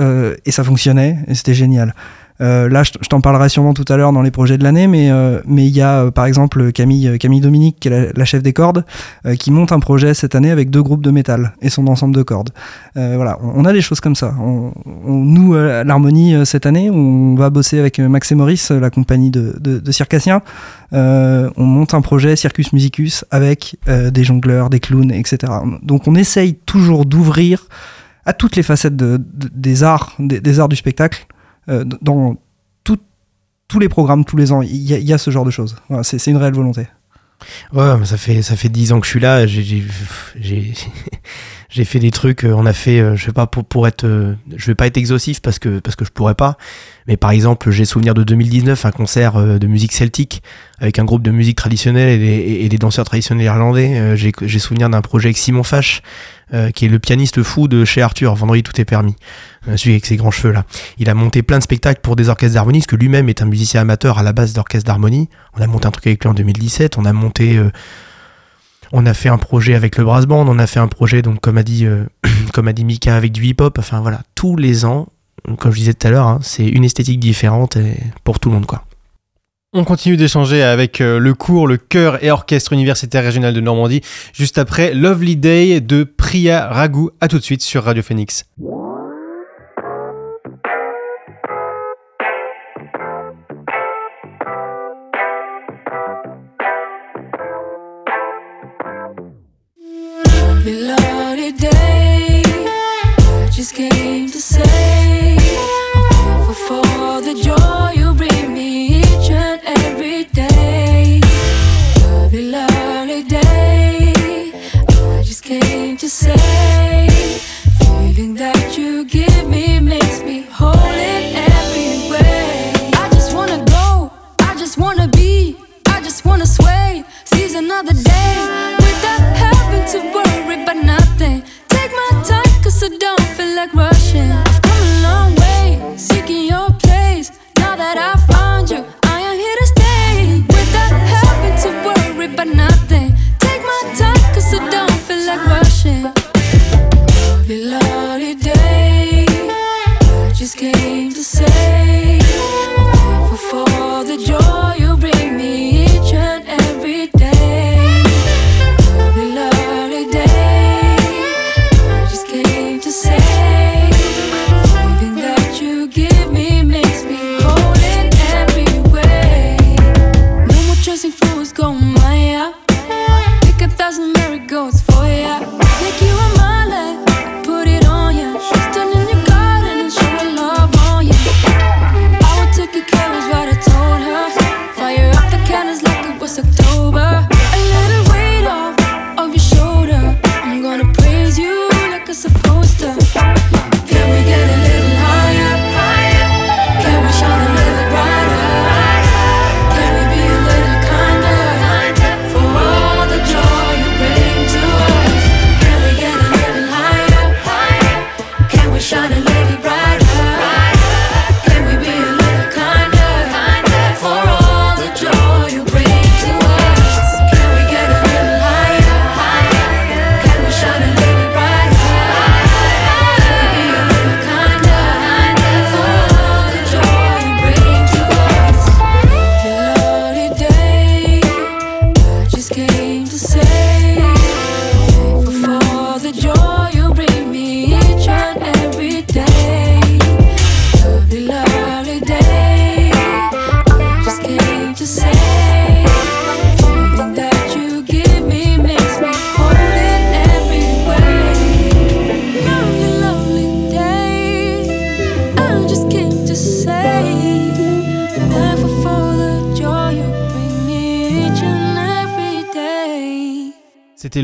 [0.46, 1.94] et ça fonctionnait et c'était génial.
[2.42, 5.12] Euh, là, je t'en parlerai sûrement tout à l'heure dans les projets de l'année, mais
[5.12, 8.26] euh, mais il y a euh, par exemple Camille Camille Dominique qui est la, la
[8.26, 8.86] chef des cordes
[9.28, 12.16] euh, qui monte un projet cette année avec deux groupes de métal et son ensemble
[12.16, 12.50] de cordes.
[12.98, 14.34] Euh, voilà, on, a des choses comme ça.
[14.40, 14.72] On,
[15.06, 18.72] on- nous, euh, l'harmonie euh, cette année, on va bosser avec euh, Max et Maurice,
[18.72, 20.42] euh, la compagnie de, de, de circassiens.
[20.94, 25.54] Euh, on monte un projet Circus Musicus avec euh, des jongleurs, des clowns, etc.
[25.82, 27.68] Donc on essaye toujours d'ouvrir
[28.26, 31.33] à toutes les facettes de- de- des arts, des, des arts du spectacle, euh,
[31.68, 32.36] dans
[32.84, 32.98] tout-
[33.68, 34.62] tous les programmes, tous les ans.
[34.62, 35.76] Il y, a- ce genre de choses.
[36.04, 36.88] C'est une réelle volonté.
[37.74, 39.46] Ouais, mais ça fait ça fait dix ans que je suis là.
[41.70, 42.44] J'ai fait des trucs.
[42.46, 44.86] euh, On a fait, euh, je sais pas pour pour être, euh, je vais pas
[44.88, 46.58] être exhaustif parce que parce que je pourrais pas.
[47.08, 50.44] Mais par exemple, j'ai souvenir de 2019, un concert euh, de musique celtique
[50.80, 53.98] avec un groupe de musique traditionnelle et des, danseurs traditionnels irlandais.
[54.00, 56.02] Euh, J'ai souvenir d'un projet avec Simon Fache,
[56.54, 58.36] euh, qui est le pianiste fou de chez Arthur.
[58.36, 59.16] Vendredi tout est permis.
[59.68, 60.66] Euh, celui avec ses grands cheveux là.
[61.00, 63.46] Il a monté plein de spectacles pour des orchestres d'harmonie, parce que lui-même est un
[63.46, 65.30] musicien amateur à la base d'orchestre d'harmonie.
[65.58, 66.98] On a monté un truc avec lui en 2017.
[66.98, 67.72] On a monté euh,
[68.92, 71.40] on a fait un projet avec le brass band, on a fait un projet, donc
[71.40, 71.88] comme a dit,
[72.54, 73.80] comme a dit Mika, avec du hip-hop.
[73.80, 75.08] Enfin voilà, tous les ans,
[75.58, 77.78] comme je disais tout à l'heure, hein, c'est une esthétique différente
[78.24, 78.86] pour tout le monde quoi.
[79.76, 84.02] On continue d'échanger avec euh, le cours, le chœur et orchestre universitaire régional de Normandie,
[84.32, 87.10] juste après Lovely Day de Priya Raghu.
[87.20, 88.46] À tout de suite sur Radio Phoenix.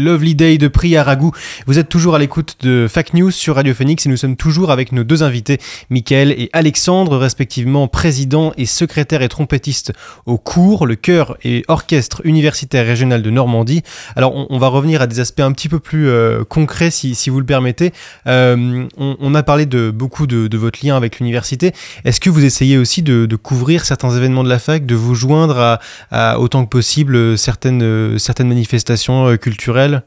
[0.10, 1.30] Lovely Day de Priya Raghu.
[1.68, 4.72] Vous êtes toujours à l'écoute de Fact News sur Radio Phoenix et nous sommes toujours
[4.72, 5.60] avec nos deux invités,
[5.92, 9.94] Mickaël et Alexandre, respectivement président et secrétaire et trompettiste
[10.26, 13.84] au cours, le chœur et orchestre universitaire régional de Normandie.
[14.16, 17.30] Alors on, va revenir à des aspects un petit peu plus euh, concrets si, si
[17.30, 17.94] vous le permettez.
[18.26, 21.72] Euh, on, a parlé de beaucoup de, votre lien avec l'université.
[22.04, 25.80] Est-ce que vous essayez aussi de, couvrir certains événements de la fac, de vous joindre
[26.10, 29.99] à, autant que possible euh, certaines, certaines manifestations culturelles?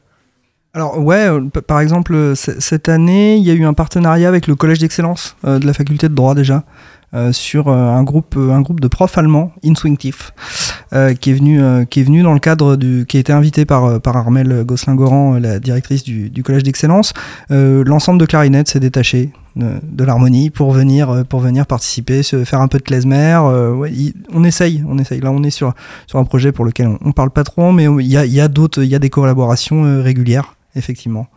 [0.75, 4.47] Alors ouais, euh, par exemple, euh, cette année, il y a eu un partenariat avec
[4.47, 6.65] le Collège d'excellence euh, de la faculté de droit déjà.
[7.15, 10.33] euh, sur euh, un groupe euh, un groupe de profs allemands Instinctif
[10.93, 13.65] euh, qui est venu qui est venu dans le cadre du qui a été invité
[13.65, 17.13] par par Armel Gosselin-Goran la directrice du, du collège d'excellence
[17.51, 22.61] l'ensemble de clarinette s'est détaché de, de l'harmonie pour venir pour venir participer se faire
[22.61, 23.37] un peu de klezmer
[23.77, 23.93] ouais,
[24.33, 25.75] on essaye on essaye là on est sur
[26.07, 28.49] sur un projet pour lequel on, parle pas trop mais il y a y a
[28.49, 31.29] d'autres il y a des collaborations régulières effectivement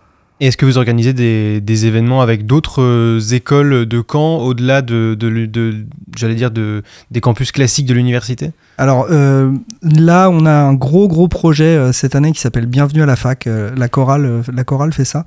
[0.42, 4.82] Et Est-ce que vous organisez des, des événements avec d'autres euh, écoles de Caen au-delà
[4.82, 5.86] de, de,
[6.18, 8.52] j'allais dire de, des campus classiques de l'université?
[8.78, 13.02] Alors euh, là, on a un gros gros projet euh, cette année qui s'appelle Bienvenue
[13.02, 13.48] à la fac.
[13.78, 15.24] La chorale, la chorale fait ça.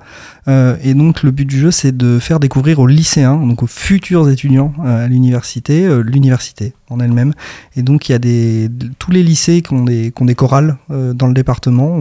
[0.47, 4.29] Et donc le but du jeu, c'est de faire découvrir aux lycéens, donc aux futurs
[4.29, 7.33] étudiants à l'université, l'université en elle-même.
[7.75, 8.69] Et donc il y a des
[8.99, 11.97] tous les lycées qui ont des, qui ont des chorales dans le département.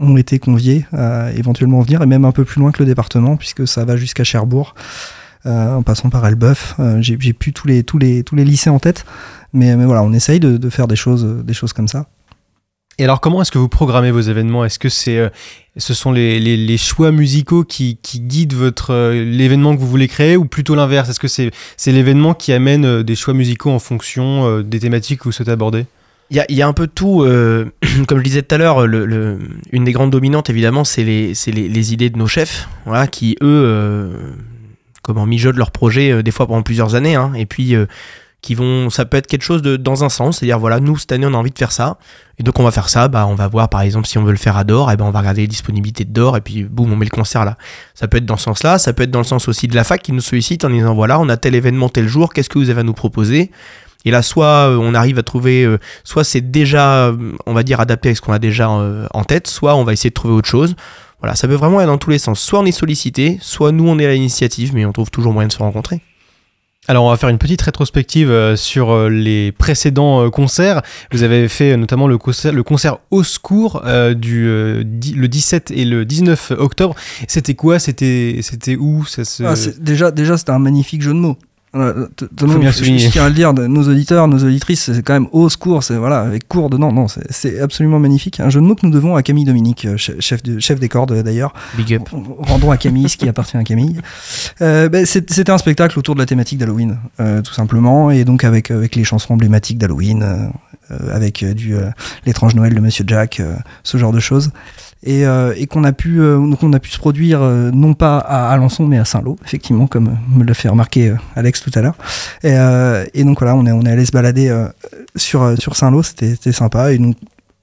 [0.00, 3.36] Ont été conviés à éventuellement venir et même un peu plus loin que le département
[3.36, 4.74] puisque ça va jusqu'à Cherbourg
[5.46, 6.74] euh, en passant par Elbeuf.
[6.78, 9.04] Euh, j'ai plus tous les tous les tous les lycées en tête
[9.52, 12.06] mais, mais voilà, on essaye de, de faire des choses, des choses comme ça.
[12.98, 14.64] Et alors, comment est-ce que vous programmez vos événements?
[14.64, 15.28] Est-ce que c'est, euh,
[15.76, 19.88] ce sont les, les- les choix musicaux qui, qui guident votre euh, l'événement que vous
[19.88, 21.08] voulez créer, ou plutôt l'inverse?
[21.08, 25.20] Est-ce que c'est, c'est l'événement qui amène euh, des choix musicaux en fonction des thématiques
[25.20, 25.86] que vous souhaitez aborder?
[26.34, 27.24] Il y a, un peu tout.
[27.24, 27.66] euh,
[28.08, 32.08] comme je disais tout à l'heure, une des grandes dominantes, évidemment, c'est les, les, idées
[32.08, 34.16] de nos chefs, voilà, qui, eux, euh,
[35.02, 37.84] comment mijotent leur projet, euh, des fois pendant plusieurs années, hein, et puis euh,
[38.40, 38.88] qui vont.
[38.88, 41.34] Ça peut être quelque chose de, dans un sens, c'est-à-dire, voilà, nous, cette année, on
[41.34, 41.98] a envie de faire ça,
[42.38, 44.32] et donc on va faire ça, bah, on va voir, par exemple, si on veut
[44.32, 46.64] le faire à Dor, et ben on va regarder les disponibilités de Dor, et puis
[46.64, 47.58] boum, on met le concert là.
[47.94, 49.84] Ça peut être dans ce sens-là, ça peut être dans le sens aussi de la
[49.84, 52.58] fac qui nous sollicite en disant, voilà, on a tel événement tel jour, qu'est-ce que
[52.58, 53.50] vous avez à nous proposer?
[54.04, 57.62] Et là, soit euh, on arrive à trouver, euh, soit c'est déjà, euh, on va
[57.62, 60.34] dire, adapté avec ce qu'on a déjà en tête, soit on va essayer de trouver
[60.34, 60.74] autre chose.
[61.20, 62.40] Voilà, ça peut vraiment aller dans tous les sens.
[62.40, 65.46] Soit on est sollicité, soit nous on est à l'initiative, mais on trouve toujours moyen
[65.46, 66.00] de se rencontrer.
[66.88, 70.82] Alors, on va faire une petite rétrospective sur les précédents concerts.
[71.12, 75.28] Vous avez fait notamment le concert, le concert Au secours euh, du euh, di- le
[75.28, 76.96] 17 et le 19 octobre.
[77.28, 77.78] C'était quoi?
[77.78, 79.04] C'était c'était où?
[79.04, 79.44] Ça se...
[79.44, 81.38] Ah, c'est- déjà, déjà c'était un magnifique jeu de mots.
[81.72, 85.02] T- Faut bien le je, je tiens à le dire, nos auditeurs, nos auditrices, c'est
[85.02, 86.92] quand même au secours, c'est voilà, avec cours dedans.
[86.92, 88.40] Non, c'est- absolument magnifique.
[88.40, 90.78] Un jeu de mots que nous devons à Camille Dominique, euh, che- chef, de, chef
[90.78, 91.54] des cordes euh, d'ailleurs.
[91.76, 92.02] Big up.
[92.38, 94.00] Rendons à Camille ce qui appartient à Camille.
[94.60, 98.44] Euh, ben, C'était un spectacle autour de la thématique d'Halloween, euh, tout simplement, et donc
[98.44, 100.46] avec, avec les chansons emblématiques d'Halloween, euh,
[100.90, 101.88] euh, avec euh, du euh,
[102.26, 104.50] l'étrange Noël de Monsieur Jack, euh, ce genre de choses.
[105.04, 107.94] Et, euh, et qu'on a pu euh, donc on a pu se produire euh, non
[107.94, 111.80] pas à Alençon mais à Saint-Lô effectivement comme me l'a fait remarquer Alex tout à
[111.80, 111.96] l'heure.
[112.44, 114.56] Et, donc voilà on est on est allé se balader
[115.16, 116.92] sur sur Saint-Lô c'était sympa.
[116.92, 117.16] Et donc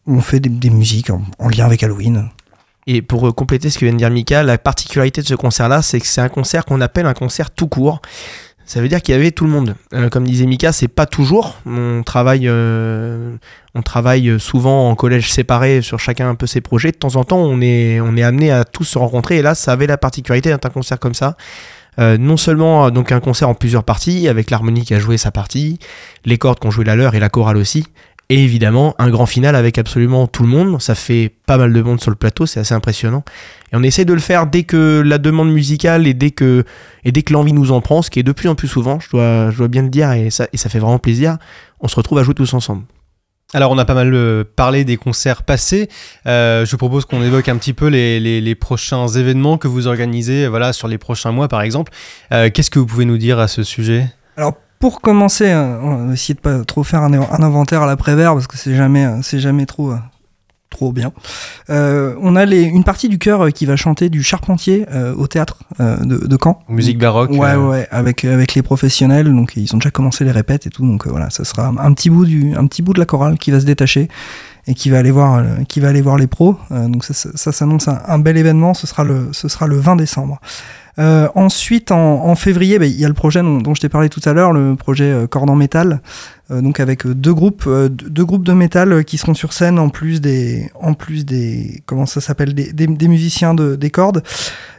[0.05, 2.29] on fait des, musiques en, en lien avec Halloween.
[2.87, 5.99] Et pour compléter ce que vient de dire Mika, la particularité de ce concert-là, c'est
[5.99, 8.01] que c'est un concert qu'on appelle un concert tout court.
[8.69, 9.73] Ça veut dire qu'il y avait tout le monde.
[9.95, 11.57] Euh, comme disait Mika, c'est pas toujours.
[11.65, 13.35] On travaille, euh,
[13.73, 16.91] on travaille souvent en collège séparé sur chacun un peu ses projets.
[16.91, 19.37] De temps en temps, on est, on est amené à tous se rencontrer.
[19.37, 21.35] Et là, ça avait la particularité d'être un concert comme ça.
[21.97, 25.31] Euh, non seulement donc un concert en plusieurs parties, avec l'harmonie qui a joué sa
[25.31, 25.79] partie,
[26.23, 27.87] les cordes qui ont joué la leur et la chorale aussi,
[28.29, 30.79] et évidemment un grand final avec absolument tout le monde.
[30.81, 33.23] Ça fait pas mal de monde sur le plateau, c'est assez impressionnant.
[33.71, 36.63] Et on essaie de le faire dès que la demande musicale et dès que,
[37.05, 38.99] et dès que l'envie nous en prend, ce qui est de plus en plus souvent,
[38.99, 41.37] je dois, je dois bien le dire, et ça, et ça fait vraiment plaisir.
[41.79, 42.83] On se retrouve à jouer tous ensemble.
[43.55, 45.89] Alors, on a pas mal euh, parlé des concerts passés.
[46.27, 49.67] Euh, je vous propose qu'on évoque un petit peu les, les- les prochains événements que
[49.67, 51.91] vous organisez voilà, sur les prochains mois, par exemple.
[52.31, 54.05] Euh, Qu'est-ce que vous pouvez nous dire à ce sujet?
[54.37, 57.87] Alors pour commencer, euh, on va essayer de pas trop faire un, un inventaire à
[57.87, 59.97] l'après-vert parce que c'est jamais, euh, c'est jamais trop, euh,
[60.69, 61.11] trop bien.
[61.69, 65.27] Euh, on a les, une partie du chœur qui va chanter du Charpentier euh, au
[65.27, 66.59] théâtre euh, de, de Caen.
[66.69, 70.67] Musique baroque Ouais, ouais, avec avec les professionnels, donc ils ont déjà commencé les répètes
[70.67, 73.05] et tout, donc voilà, ça sera un, petit bout du, un petit bout de la
[73.05, 74.07] chorale qui va se détacher
[74.67, 76.57] et qui va aller voir, qui va aller voir les pros.
[76.71, 78.73] Euh, donc ça, ça, ça s'annonce un, un bel événement.
[78.73, 80.39] Ce sera le, ce sera le 20 décembre.
[80.99, 83.89] Euh, ensuite, en, en février, bah, il y a le projet dont, dont je t'ai
[83.89, 86.01] parlé tout à l'heure, le projet euh, Corde en métal,
[86.49, 89.77] donc avec euh, deux groupes, euh, deux groupes de métal euh, qui seront sur scène
[89.79, 93.89] en plus des, en plus des, comment ça s'appelle, des, des, des musiciens de, des
[93.91, 94.23] cordes.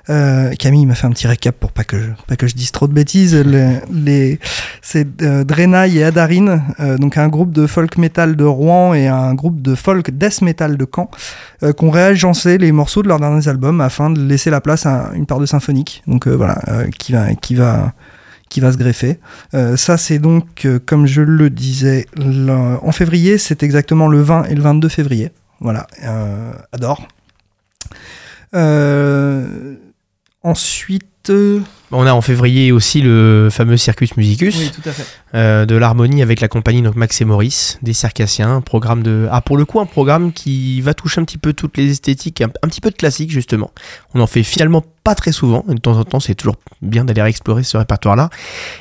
[0.09, 2.73] Euh, Camille m'a fait un petit récap pour pas que je, pas que je dise
[2.73, 3.35] trop de bêtises.
[3.47, 4.39] Les, les-
[4.83, 9.07] c'est euh, Drenaï et Adarine, euh, donc un groupe de folk metal de Rouen et
[9.07, 11.09] un groupe de folk death metal de Caen,
[11.63, 14.87] euh, qui ont réagencé les morceaux de leurs derniers albums afin de laisser la place
[14.87, 16.03] à une part de symphonique.
[16.09, 17.93] Donc euh, voilà, euh, qui va, qui va,
[18.51, 19.19] qui va se greffer.
[19.55, 24.45] Euh, ça, c'est donc, euh, comme je le disais, en février, c'est exactement le 20
[24.45, 25.31] et le 22 février.
[25.61, 25.87] Voilà,
[26.73, 27.09] adore.
[28.55, 29.77] Euh,
[30.43, 31.05] ensuite.
[31.31, 31.61] euh,
[31.93, 34.57] On a en février aussi le fameux Circus Musicus.
[34.57, 35.05] Oui, tout à fait.
[35.35, 39.29] euh, de l'harmonie avec la compagnie donc Max et Maurice, des circassiens, un programme de
[39.31, 42.41] ah pour le coup un programme qui va toucher un petit peu toutes les esthétiques,
[42.41, 43.71] un, un petit peu de classique justement.
[44.15, 47.05] On en fait finalement pas très souvent, et de temps en temps c'est toujours bien
[47.05, 48.31] d'aller explorer ce répertoire là.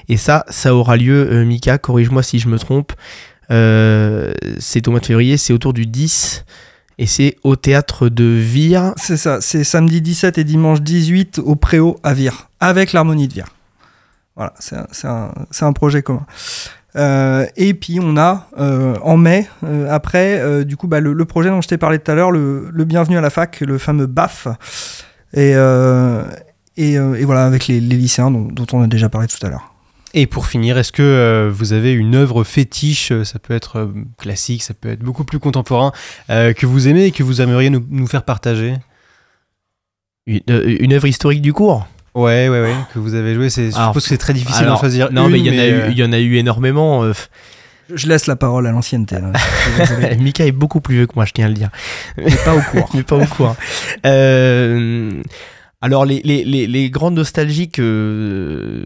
[0.07, 2.93] Et ça, ça aura lieu, euh, Mika, corrige-moi si je me trompe.
[3.49, 6.45] C'est au mois de février, c'est autour du 10
[6.99, 8.93] et c'est au théâtre de Vire.
[8.97, 13.33] C'est ça, c'est samedi 17 et dimanche 18 au Préau à Vire, avec l'harmonie de
[13.33, 13.47] Vire.
[14.35, 16.25] Voilà, c'est un, un- un projet commun.
[16.95, 21.49] Euh, et puis on a euh, en mai, euh, après, du coup, bah, le, projet
[21.49, 24.05] dont je t'ai parlé tout à l'heure, le, le Bienvenu à la fac, le fameux
[24.05, 24.47] BAF.
[25.33, 29.68] Et, et, voilà, avec les, lycéens dont on a déjà parlé tout à l'heure.
[30.13, 33.77] Et pour finir, est-ce que euh, vous avez une œuvre fétiche, euh, ça peut être
[33.77, 33.87] euh,
[34.17, 35.91] classique, ça peut être beaucoup plus contemporain,
[36.31, 38.73] euh, que vous aimez et que vous aimeriez nous, nous faire partager?
[40.25, 41.87] Une, euh, une œuvre historique du cours?
[42.15, 43.49] Ouais, ouais, ouais, que vous avez joué.
[43.51, 45.49] C'est, je Alors, suppose que c'est très difficile d'en choisir Non, une, mais il y,
[45.51, 47.03] en a euh, eu, il y en a eu énormément.
[47.03, 47.13] euh,
[47.93, 49.17] Je laisse la parole à l'ancienneté.
[50.19, 51.69] Mika est beaucoup plus vieux que moi, je tiens à le dire.
[52.17, 52.89] Mais pas au cours.
[52.95, 53.55] mais pas au cours.
[54.07, 55.21] Euh,
[55.81, 58.83] alors les, les, les, les grandes nostalgiques euh,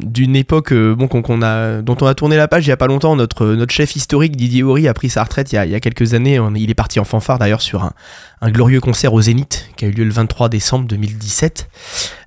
[0.00, 2.76] d'une époque euh, bon, qu'on, a, dont on a tourné la page il y a
[2.76, 5.80] pas longtemps, notre, notre chef historique Didier Horry a pris sa retraite il y a,
[5.80, 6.38] quelques années.
[6.54, 9.90] Il est parti en fanfare d'ailleurs sur un, glorieux concert au Zénith qui a eu
[9.90, 11.68] lieu le 23 décembre 2017.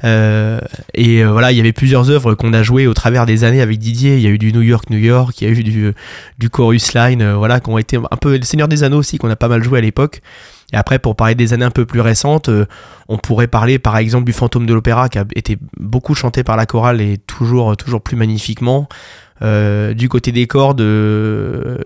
[0.04, 0.60] Euh,
[0.94, 3.62] et euh, voilà, il y avait plusieurs œuvres qu'on a jouées au travers des années
[3.62, 4.18] avec Didier.
[4.18, 5.94] Il y a eu du New York, New York, il y a eu du,
[6.40, 9.30] du Chorus Line, voilà, qui ont été un peu le Seigneur des Anneaux aussi, qu'on
[9.30, 10.22] a pas mal joué à l'époque.
[10.74, 12.66] Et après, pour parler des années un peu plus récentes, euh,
[13.08, 16.58] on pourrait parler par exemple du Fantôme de l'Opéra qui a été beaucoup chanté par
[16.58, 18.88] la chorale et toujours, toujours plus magnifiquement.
[19.42, 21.78] Euh, du côté des cordes, euh,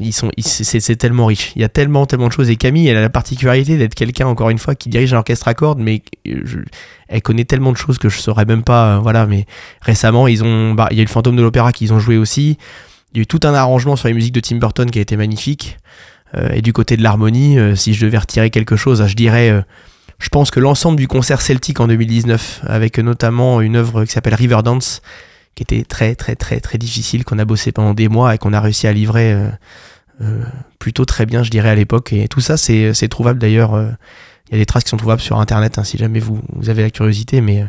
[0.00, 1.52] ils sont, c'est, tellement riche.
[1.56, 2.50] Il y a tellement, tellement de choses.
[2.50, 5.48] Et Camille, elle a la particularité d'être quelqu'un, encore une fois, qui dirige un orchestre
[5.48, 6.64] à cordes, mais euh,
[7.08, 8.96] elle connaît tellement de choses que je saurais même pas.
[8.96, 9.46] euh, voilà, mais
[9.80, 12.16] récemment, ils ont, bah, il y a eu le Fantôme de l'Opéra qu'ils ont joué
[12.16, 12.58] aussi.
[13.12, 15.02] Il y a eu tout un arrangement sur les musiques de Tim Burton qui a
[15.02, 15.78] été magnifique.
[16.36, 19.50] Euh, et du côté de l'harmonie, euh, si je devais retirer quelque chose, je dirais,
[19.50, 19.62] euh,
[20.18, 24.34] je pense que l'ensemble du concert celtique en 2019, avec notamment une œuvre qui s'appelle
[24.34, 25.00] Riverdance,
[25.54, 28.52] qui était très très très très difficile, qu'on a bossé pendant des mois et qu'on
[28.52, 29.36] a réussi à livrer
[30.80, 32.12] plutôt très bien, je dirais, à l'époque.
[32.12, 33.76] Et tout ça, c'est trouvable d'ailleurs.
[34.48, 36.82] Il y a des traces qui sont trouvables sur Internet, hein, si jamais vous, avez
[36.82, 37.40] la curiosité.
[37.40, 37.68] Mais,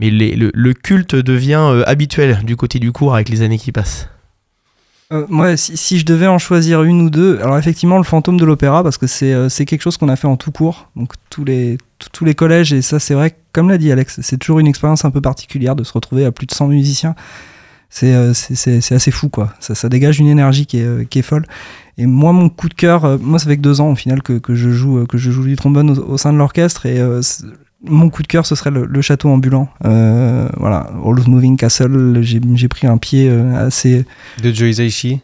[0.00, 4.08] le, culte devient habituel du côté du cours avec les années qui passent.
[5.10, 8.36] Euh, moi, si, si je devais en choisir une ou deux, alors effectivement, le fantôme
[8.38, 11.14] de l'opéra, parce que c'est euh, quelque chose qu'on a fait en tout cours, donc
[11.30, 11.78] tous les,
[12.12, 15.06] tous- les collèges, et ça, c'est vrai, comme l'a dit Alex, c'est toujours une expérience
[15.06, 17.14] un peu particulière de se retrouver à plus de 100 musiciens.
[17.88, 19.54] C'est euh, c'est- assez fou, quoi.
[19.60, 21.46] Ça, ça dégage une énergie qui est, euh, qui est folle.
[21.96, 24.34] Et moi, mon coup de cœur, moi, ça fait que deux ans au final que,
[24.34, 27.22] que je, joue, que je joue du trombone au, au sein de l'orchestre, et euh,
[27.82, 29.68] mon coup de cœur, ce serait le, le château ambulant.
[29.84, 34.04] Euh, voilà, All Moving Castle, j'ai pris un pied euh, assez.
[34.42, 35.20] De Joe Hisaishi.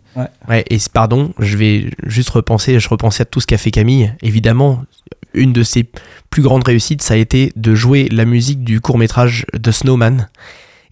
[0.48, 4.14] Ouais, et pardon, je vais juste repenser, je repensais à tout ce qu'a fait Camille.
[4.22, 4.84] Évidemment,
[5.32, 5.88] une de ses
[6.30, 10.28] plus grandes réussites, ça a été de jouer la musique du court-métrage The Snowman.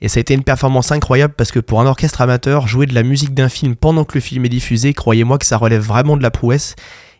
[0.00, 2.94] Et ça a été une performance incroyable parce que pour un orchestre amateur, jouer de
[2.94, 6.16] la musique d'un film pendant que le film est diffusé, croyez-moi que ça relève vraiment
[6.16, 6.74] de la prouesse.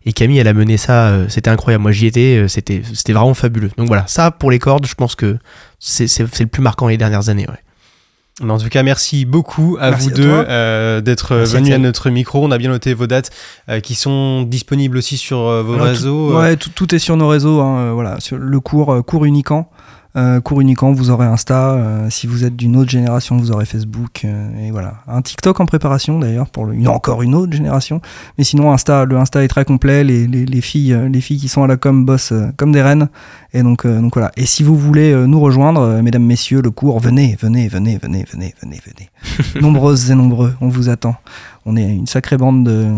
[0.06, 1.82] Et Camille, elle a mené ça, euh, c'était incroyable.
[1.82, 3.70] Moi, j'y étais, euh, c'était c'était vraiment fabuleux.
[3.76, 5.38] Donc voilà, ça pour les cordes, je pense que
[5.78, 7.46] c'est c'est- c'est le plus marquant les dernières années.
[7.48, 8.48] ouais.
[8.48, 11.78] En tout cas, merci beaucoup à Merci vous à deux euh, d'être Merci, venus à
[11.78, 12.42] notre micro.
[12.42, 13.30] On a bien noté vos dates
[13.68, 16.30] euh, qui sont disponibles aussi sur euh, vos Alors, réseaux.
[16.30, 17.60] tout, ouais, tout, tout est sur nos réseaux.
[17.60, 19.70] hein, voilà, sur le cours, euh, cours Unicamp.
[20.14, 21.70] Euh, cours Unicamp, vous aurez Insta.
[21.72, 24.26] euh, si vous êtes d'une autre génération, vous aurez Facebook.
[24.26, 28.02] euh, et voilà, un TikTok en préparation d'ailleurs pour le- une, encore une autre génération.
[28.36, 30.04] Mais sinon, Insta, le Insta est très complet.
[30.04, 32.72] Les, les, les filles, euh, les filles qui sont à la com bossent euh, comme
[32.72, 33.08] des reines.
[33.54, 34.32] Et donc, euh, donc voilà.
[34.36, 38.54] Et si vous voulez nous rejoindre, mesdames, messieurs, le cours, venez, venez, venez, venez, venez,
[38.62, 39.10] venez, venez.
[39.62, 41.16] Nombreuses et nombreux, on vous attend.
[41.64, 42.88] On est une sacrée bande de.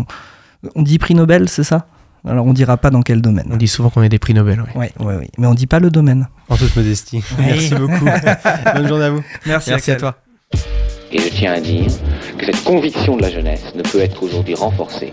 [0.75, 1.87] On dit prix Nobel, c'est ça?
[2.27, 3.47] Alors on dira pas dans quel domaine.
[3.51, 4.61] On dit souvent qu'on est des prix Nobel.
[4.61, 4.91] ouais.
[4.99, 5.29] Ouais, ouais, ouais.
[5.37, 6.27] Mais on dit pas le domaine.
[6.49, 7.23] En toute modestie.
[7.37, 8.05] Merci beaucoup.
[8.75, 9.23] Bonne journée à vous.
[9.45, 10.15] Merci, Merci à toi.
[11.11, 11.85] Et je tiens à dire
[12.37, 15.11] que cette conviction de la jeunesse ne peut être aujourd'hui renforcée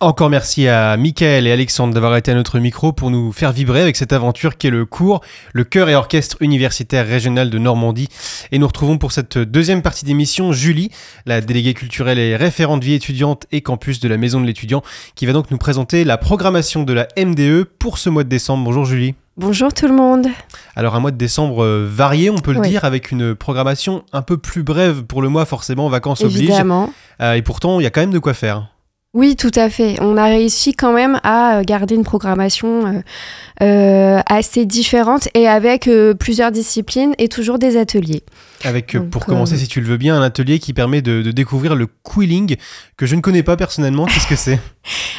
[0.00, 3.82] Encore merci à Michael et Alexandre d'avoir été à notre micro pour nous faire vibrer
[3.82, 5.22] avec cette aventure qui est le cours,
[5.52, 8.08] le chœur et orchestre universitaire régional de Normandie.
[8.52, 10.92] Et nous retrouvons pour cette deuxième partie d'émission Julie,
[11.26, 14.82] la déléguée culturelle et référente vie étudiante et campus de la Maison de l'étudiant,
[15.16, 18.62] qui va donc nous présenter la programmation de la MDE pour ce mois de décembre.
[18.62, 19.16] Bonjour Julie.
[19.36, 20.28] Bonjour tout le monde.
[20.76, 22.68] Alors un mois de décembre euh, varié, on peut le Oui.
[22.68, 26.50] dire, avec une programmation un peu plus brève pour le mois, forcément, vacances obligent.
[26.50, 26.92] Évidemment.
[27.20, 28.68] Euh, et pourtant, il y a quand même de quoi faire.
[29.14, 29.96] Oui, tout à fait.
[30.02, 33.00] On a réussi quand même à euh, garder une programmation euh,
[33.62, 35.88] euh, assez différente et avec
[36.20, 38.22] plusieurs disciplines et toujours des ateliers.
[38.64, 41.02] Avec, euh, Donc, pour commencer, euh, si tu le veux bien, un atelier qui permet
[41.02, 42.56] de, de découvrir le quilling,
[42.96, 44.06] que je ne connais pas personnellement.
[44.06, 44.58] Qu'est-ce que c'est?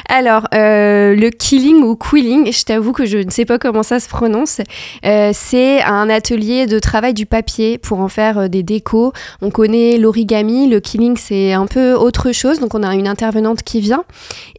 [0.09, 3.99] Alors, euh, le killing ou quilling, je t'avoue que je ne sais pas comment ça
[3.99, 4.59] se prononce.
[5.05, 9.13] Euh, c'est un atelier de travail du papier pour en faire des décos.
[9.41, 12.59] On connaît l'origami, le killing c'est un peu autre chose.
[12.59, 14.03] Donc on a une intervenante qui vient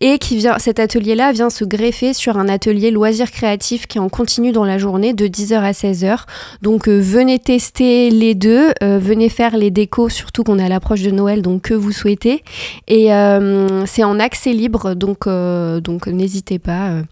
[0.01, 0.59] et qui vient.
[0.59, 4.79] Cet atelier-là vient se greffer sur un atelier loisirs créatifs qui en continue dans la
[4.79, 6.27] journée de 10h à 16h.
[6.63, 10.69] Donc euh, venez tester les deux, euh, venez faire les décos, surtout qu'on est à
[10.69, 12.43] l'approche de Noël, donc que vous souhaitez.
[12.89, 17.03] Et euh, c'est en accès libre, donc, euh, donc n'hésitez pas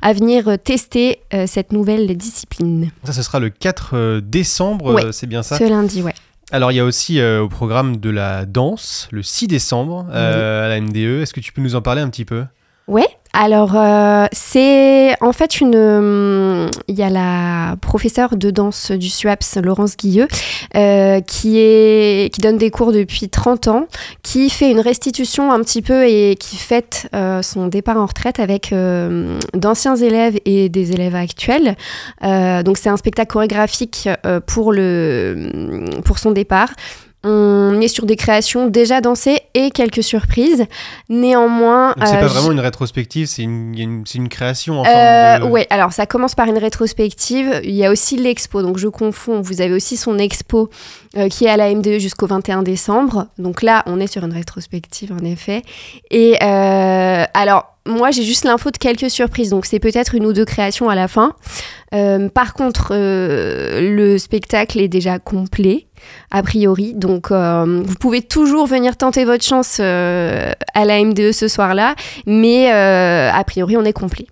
[0.00, 2.90] à venir tester cette nouvelle discipline.
[3.04, 6.14] Ça, ce sera le 4 euh, décembre, Ouais, c'est bien ça Ce lundi, ouais.
[6.50, 10.66] Alors, il y a aussi euh, au programme de la danse, le 6 décembre, euh,
[10.66, 11.22] à la MDE.
[11.22, 12.44] Est-ce que tu peux nous en parler un petit peu?
[12.88, 16.68] Ouais, Alors, euh, c'est en fait une.
[16.86, 20.28] Il y a la professeure de danse du SUAPS, Laurence Guilleux,
[20.76, 23.86] euh, qui, est, qui donne des cours depuis 30 ans,
[24.22, 28.38] qui fait une restitution un petit peu et qui fête euh, son départ en retraite
[28.38, 28.74] avec
[29.54, 31.76] d'anciens élèves et des élèves actuels.
[32.22, 34.08] Donc, c'est un spectacle chorégraphique
[34.46, 36.68] pour, le, pour son départ.
[37.24, 40.66] On est sur des créations déjà dansées et quelques surprises.
[41.08, 45.36] Néanmoins, c'est euh, pas vraiment une rétrospective, c'est une, une- c'est une création en euh,
[45.38, 45.52] forme de...
[45.52, 47.60] Ouais, alors ça commence par une rétrospective.
[47.62, 49.40] Il y a aussi l'expo, donc je confonds.
[49.40, 50.70] Vous avez aussi son expo
[51.16, 53.26] euh, qui est à la MDE jusqu'au 21 décembre.
[53.38, 55.62] Donc là, on est sur une rétrospective en effet.
[56.10, 57.71] Et euh, alors.
[57.84, 60.94] Moi, j'ai juste l'info de quelques surprises, donc c'est peut-être une ou deux créations à
[60.94, 61.34] la fin.
[61.94, 65.88] Euh, par contre, euh, le spectacle est déjà complet,
[66.30, 70.54] a priori, donc euh, vous pouvez toujours venir tenter votre chance à
[70.84, 74.26] la MDE ce soir-là, mais a priori, on est complet.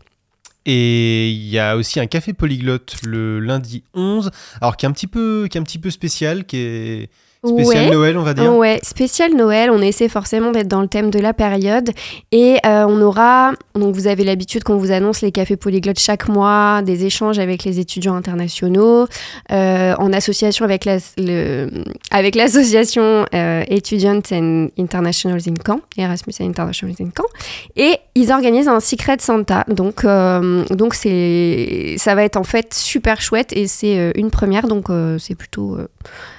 [0.66, 4.30] Et il y a aussi un café polyglotte le lundi 11,
[4.60, 7.10] alors qui est un petit peu, qui est un petit peu spécial, qui est
[7.44, 7.90] spécial Ouais.
[7.94, 8.54] Noël, on va dire.
[8.54, 11.90] Ouais, spécial Noël, on essaie forcément d'être dans le thème de la période.
[12.32, 16.28] Et euh, on aura, donc vous avez l'habitude qu'on vous annonce les cafés polyglottes chaque
[16.28, 19.06] mois, des échanges avec les étudiants internationaux,
[19.52, 21.68] euh, en association avec la- le-
[22.10, 27.24] avec l'association euh, Students and Internationals in Caen, Erasmus and Internationals in Caen.
[27.76, 29.64] Et ils organisent un Secret Santa.
[29.68, 34.30] Donc, euh, donc c'est, ça va être en fait super chouette et c'est euh, une
[34.30, 35.88] première, donc euh, c'est plutôt, euh,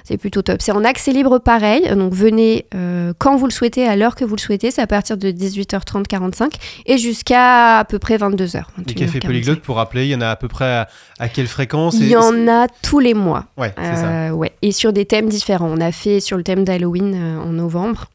[0.04, 0.62] c'est plutôt top.
[0.62, 4.26] C'est en accès libre pareil, donc venez euh, quand vous le souhaitez, à l'heure que
[4.26, 6.54] vous le souhaitez, c'est à partir de 18h30, 45
[6.86, 8.64] et jusqu'à à peu près 22h.
[8.88, 10.88] Les cafés polyglottes, pour rappeler, il y en a à peu près à,
[11.20, 13.46] à quelle fréquence Il y en a tous les mois.
[13.58, 14.08] Ouais, c'est ça.
[14.08, 14.54] Euh, ouais.
[14.62, 15.70] Et sur des thèmes différents.
[15.72, 18.06] On a fait sur le thème d'Halloween euh, en novembre.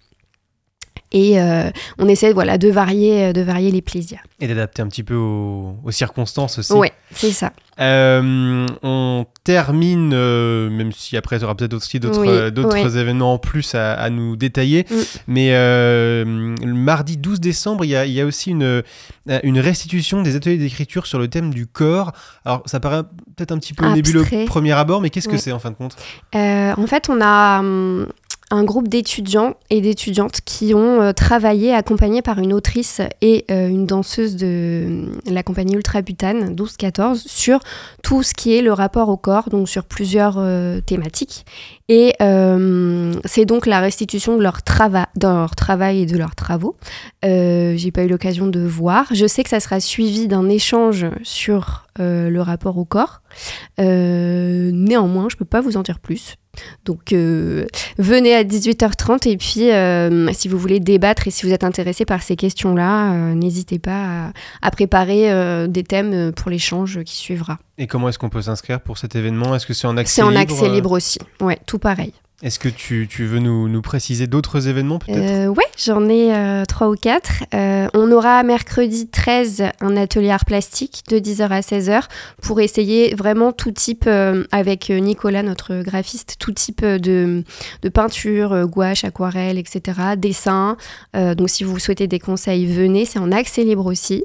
[1.16, 4.20] Et euh, on essaie voilà, de, varier, de varier les plaisirs.
[4.38, 6.74] Et d'adapter un petit peu aux, aux circonstances aussi.
[6.74, 7.52] Ouais, c'est ça.
[7.80, 12.50] Euh, on termine, euh, même si après il y aura peut-être aussi d'autres Oui, euh,
[12.54, 12.98] oui.
[12.98, 14.86] événements en plus à, à nous détailler.
[14.90, 14.94] Mm.
[15.26, 18.82] Mais euh, le mardi 12 décembre, il y a, il y a aussi une, euh,
[19.42, 22.12] une restitution des ateliers d'écriture sur le thème du corps.
[22.44, 23.02] Alors ça paraît
[23.36, 25.40] peut-être un petit peu nébuleux au premier abord, mais qu'est-ce que Oui.
[25.40, 25.96] c'est en fin de compte?
[26.34, 28.06] Euh, en fait, on a hum,
[28.50, 33.68] un groupe d'étudiants et d'étudiantes qui ont euh, travaillé, accompagnés par une autrice et euh,
[33.68, 37.58] une danseuse de hum, la compagnie Ultra Butane 12-14, sur
[38.02, 41.44] tout ce qui est le rapport au corps, donc sur plusieurs euh, thématiques.
[41.88, 44.58] Et euh, c'est donc la restitution de leur,
[45.16, 46.76] de leur travail et de leurs travaux.
[47.24, 49.06] Euh, J'ai pas eu l'occasion de voir.
[49.12, 53.22] Je sais que ça sera suivi d'un échange sur euh, le rapport au corps.
[53.78, 56.34] Euh, néanmoins, je peux pas vous en dire plus.
[56.84, 57.66] Donc euh,
[57.98, 62.04] venez à 18h30 et puis euh, si vous voulez débattre et si vous êtes intéressé
[62.06, 64.32] par ces questions-là, n'hésitez pas à,
[64.62, 67.58] à préparer des thèmes pour l'échange qui suivra.
[67.78, 69.54] Et comment est-ce qu'on peut s'inscrire pour cet événement?
[69.54, 71.18] Est-ce que c'est en accès C'est en libre accès libre aussi.
[71.40, 72.12] Ouais, tout pareil.
[72.42, 75.18] Est-ce que tu, tu veux nous, nous préciser d'autres événements peut-être?
[75.18, 77.44] Euh, ouais, j'en ai euh, trois ou quatre.
[77.54, 82.02] Euh, on aura mercredi 13 un atelier art plastique de 10h à 16h
[82.42, 87.42] pour essayer vraiment tout type, euh, avec euh, Nicolas, notre graphiste, tout type euh, de,
[87.80, 90.76] de peinture, euh, gouache, aquarelle, etc., dessin.
[91.16, 94.22] Euh, donc si vous souhaitez des conseils, venez, c'est en accès libre aussi.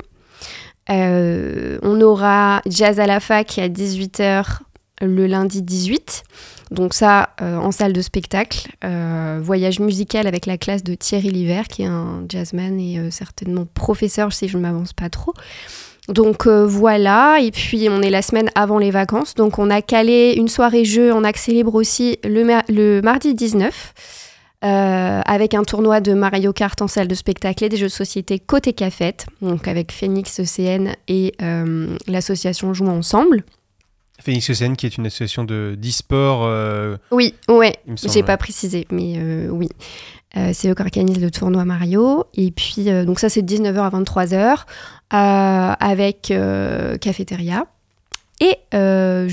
[0.90, 4.60] Euh, on aura Jazz à la fac à 18h
[5.02, 6.24] le lundi 18.
[6.72, 11.30] Donc ça, euh, en salle de spectacle, euh, voyage musical avec la classe de Thierry
[11.30, 15.34] Liver, qui est un jazzman et certainement professeur si je ne m'avance pas trop.
[16.08, 20.34] Donc voilà, et puis on est la semaine avant les vacances, donc on a calé
[20.36, 23.94] une soirée jeu en accès aussi le, le mardi 19.
[24.64, 27.92] Euh, avec un tournoi de Mario Kart en salle de spectacle et des jeux de
[27.92, 33.44] société côté cafette, donc avec Phoenix ECN et euh, l'association Jouons Ensemble.
[34.22, 36.44] Phoenix ECN qui est une association de d'e-sport.
[36.46, 39.70] euh, Oui, ouais, j'ai pas précisé, mais euh, oui.
[40.54, 42.24] C'est eux qui organisent le tournoi Mario.
[42.36, 44.60] Et puis, donc ça, c'est de 19h à 23h
[45.14, 46.32] euh, avec
[47.02, 47.66] cafétéria.
[48.42, 49.28] Et euh,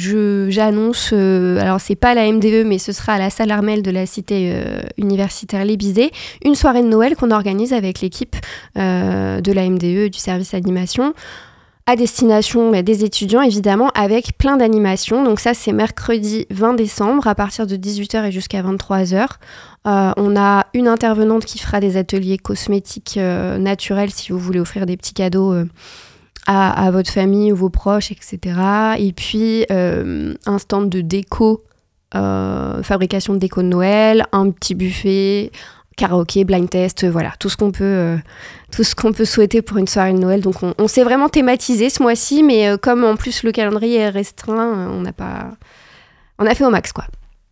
[0.51, 3.91] j'annonce, euh, alors c'est pas la MDE, mais ce sera à la salle Armel de
[3.91, 6.11] la cité euh, universitaire Lébizé,
[6.45, 8.37] une soirée de Noël qu'on organise avec l'équipe
[8.77, 11.15] euh, de la MDE, du service animation,
[11.87, 15.25] à destination bah, des étudiants évidemment, avec plein d'animations.
[15.25, 19.27] Donc ça c'est mercredi 20 décembre à partir de 18h et jusqu'à 23h.
[19.87, 24.85] Euh, on a une intervenante qui fera des ateliers cosmétiques naturels si vous voulez offrir
[24.85, 25.55] des petits cadeaux.
[26.51, 28.39] À, votre famille ou vos proches, etc.
[28.99, 31.63] Et puis euh, un stand de déco,
[32.15, 35.53] euh, fabrication de déco de Noël, un petit buffet,
[35.99, 38.17] karaoké, blind test, euh, voilà, tout ce qu'on peut,
[38.71, 40.41] peut souhaiter pour une soirée de Noël.
[40.41, 44.09] Donc on, on s'est vraiment thématisé ce mois-ci, mais comme en plus le calendrier est
[44.09, 45.51] restreint, on n'a pas,
[46.39, 47.05] on a fait au max quoi.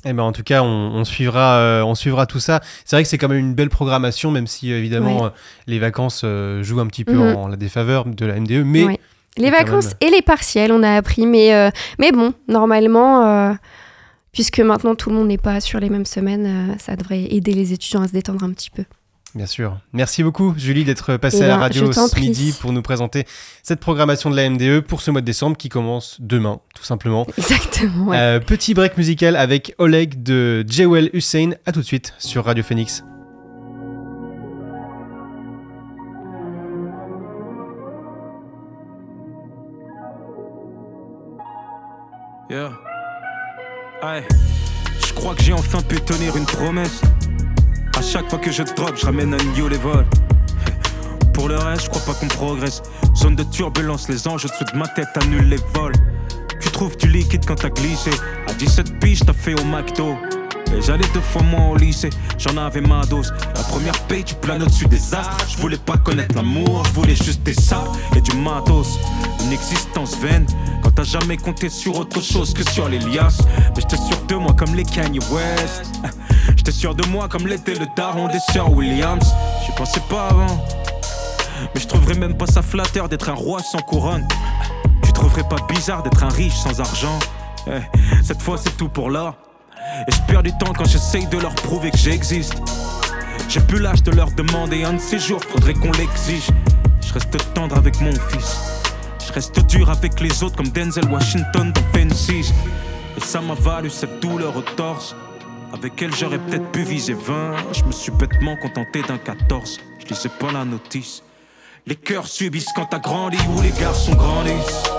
[0.09, 2.61] Eh ben, en tout cas, on, on suivra, euh, on suivra tout ça.
[2.85, 5.27] C'est vrai que c'est quand même une belle programmation, même si euh, évidemment Ouais.
[5.27, 5.31] euh,
[5.67, 7.37] les vacances euh, jouent un petit peu Mhm.
[7.37, 9.01] en la défaveur de la MDE, mais Ouais.
[9.37, 9.95] Les vacances même.
[10.03, 13.55] et les partiels, on a appris, mais, mais bon, normalement,
[14.33, 17.75] puisque maintenant tout le monde n'est pas sur les mêmes semaines, ça devrait aider les
[17.75, 18.85] étudiants à se détendre un petit peu.
[19.37, 19.79] Bien sûr.
[19.93, 22.23] Merci beaucoup, Julie, d'être passée Eh à la ben, radio ce prie.
[22.23, 23.25] midi pour nous présenter
[23.63, 27.27] cette programmation de la MDE pour ce mois de décembre qui commence demain, tout simplement.
[27.39, 28.07] Exactement.
[28.09, 28.17] ouais.
[28.19, 31.51] Euh, petit break musical avec Oleg de Jewel Hussein.
[31.67, 33.05] À tout de suite sur Radio Phoenix.
[42.49, 42.73] Yeah.
[45.05, 47.01] Je crois que j'ai enfin pu tenir une promesse.
[47.97, 50.05] À chaque fois que je drop, je ramène un new level.
[51.33, 52.83] Pour le reste, je crois pas qu'on progresse.
[53.17, 55.95] Zone de turbulence, les anges au-dessus de ma tête annulent les vols.
[56.61, 58.11] Tu trouves du liquide quand t'as glissé.
[58.49, 60.15] À 17 piges, t'as fait au McDo.
[60.81, 63.33] J'allais deux fois moins au lycée, j'en avais ma dose.
[63.55, 65.47] La première paye, tu planes au-dessus des astres.
[65.49, 68.99] Je voulais pas connaître l'amour, je voulais juste des sables et du matos.
[69.45, 70.47] Une existence vaine,
[70.83, 73.43] quand t'as jamais compté sur autre chose que sur les liasses.
[73.75, 75.93] Mais j'étais sûr de moi comme les Kanye West.
[76.57, 79.33] J'étais sûr de moi comme l'était le daron des sœurs Williams.
[79.65, 80.65] J'y pensais pas avant.
[81.75, 84.27] Mais je trouverais même pas ça flatteur d'être un roi sans couronne.
[85.03, 87.19] Tu trouverais pas bizarre d'être un riche sans argent.
[87.67, 87.81] Eh,
[88.23, 89.35] cette fois c'est tout pour l'or.
[90.09, 92.55] Et je perds du temps quand j'essaye de leur prouver que j'existe.
[93.49, 96.49] J'ai plus l'âge de leur demander un de ces jours, faudrait qu'on l'exige.
[97.01, 98.59] Je reste tendre avec mon fils.
[99.27, 102.31] Je reste dur avec les autres comme Denzel Washington dans Fences.
[102.31, 105.15] Et ça m'a valu cette douleur au torse.
[105.73, 107.55] Avec elle j'aurais peut-être pu viser 20.
[107.73, 109.81] Je me suis bêtement contenté d'un 14.
[109.99, 111.23] Je lisais pas la notice.
[111.87, 114.96] Les cœurs subissent quand t'as grandi ou les garçons grandissent.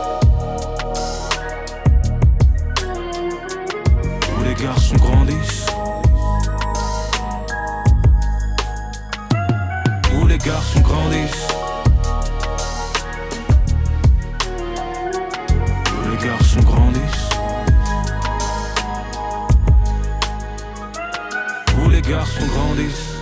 [4.58, 5.66] Garçons grandissent.
[10.16, 11.48] Où les garçons grandissent.
[15.94, 17.30] Où les garçons grandissent.
[21.80, 23.14] Où les garçons grandissent.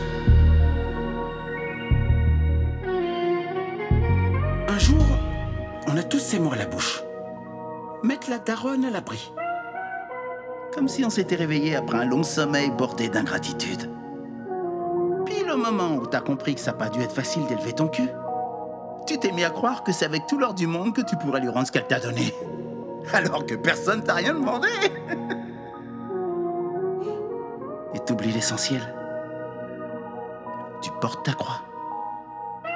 [4.68, 5.06] Un jour,
[5.88, 7.04] on a tous ces mots à la bouche.
[8.04, 9.32] Mettre la daronne à l'abri.
[10.76, 13.90] Comme si on s'était réveillé après un long sommeil bordé d'ingratitude.
[15.26, 17.88] Puis le moment où t'as compris que ça n'a pas dû être facile d'élever ton
[17.88, 18.10] cul,
[19.08, 21.40] tu t'es mis à croire que c'est avec tout l'or du monde que tu pourrais
[21.40, 22.36] lui rendre ce qu'elle t'a donné.
[23.14, 24.68] Alors que personne t'a rien demandé.
[27.94, 28.82] Et t'oublies l'essentiel.
[30.82, 31.62] Tu portes ta croix.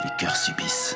[0.06, 0.96] Les cœurs subissent.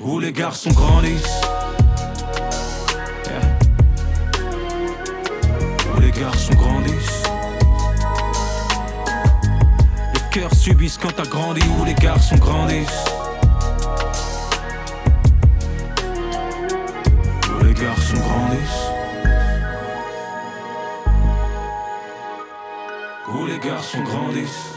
[0.00, 1.40] Où les garçons grandissent.
[5.94, 7.22] Où les garçons grandissent.
[10.12, 11.60] Les cœurs subissent quand t'as grandi.
[11.78, 13.04] Où les garçons grandissent.
[17.48, 18.90] Où les garçons grandissent.
[23.28, 24.73] Où les garçons grandissent.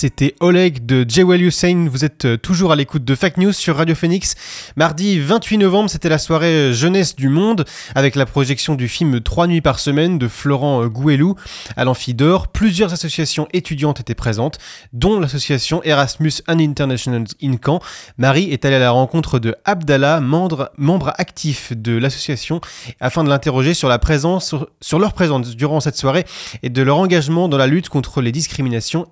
[0.00, 1.88] C'était Oleg de Jewel Hussein.
[1.90, 4.36] Vous êtes euh, toujours à l'écoute de Fake News sur Radio Phoenix.
[4.76, 7.64] Mardi 28 novembre, c'était la soirée euh, jeunesse du monde
[7.96, 11.34] avec la projection du film Trois nuits par semaine de Florent euh, Gouelou
[11.76, 12.46] à l'Amphidore.
[12.46, 14.58] Plusieurs associations étudiantes étaient présentes,
[14.92, 17.80] dont l'association Erasmus and International in Caen.
[18.18, 20.70] Marie est allée à la rencontre de Abdallah, membre,
[21.18, 22.60] actif de l'association,
[23.00, 26.24] afin de l'interroger sur la présence, sur, sur leur présence durant cette soirée
[26.62, 29.08] et de leur engagement dans la lutte contre les discriminations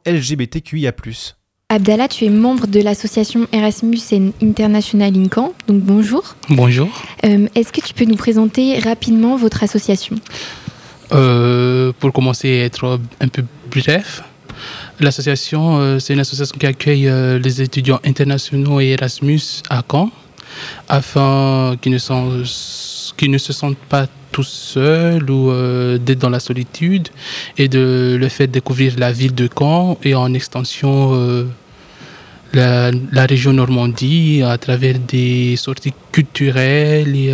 [0.76, 0.92] LGBTQIA+.
[1.68, 6.36] Abdallah, tu es membre de l'association Erasmus and International in Caen, donc bonjour.
[6.48, 6.88] Bonjour.
[7.24, 10.16] Euh, Est-ce que tu peux nous présenter rapidement votre association
[11.12, 14.22] Euh, pour commencer et être un peu bref,
[15.00, 20.10] l'association, euh, c'est une association qui accueille euh, les étudiants internationaux et Erasmus à Caen,
[20.88, 21.98] afin qu'ils ne,
[23.38, 27.08] se sentent pas tout seuls ou euh, d'être dans la solitude
[27.56, 31.44] et de le fait découvrir la ville de Caen et en extension euh,
[32.52, 37.32] la, région Normandie à travers des sorties culturelles et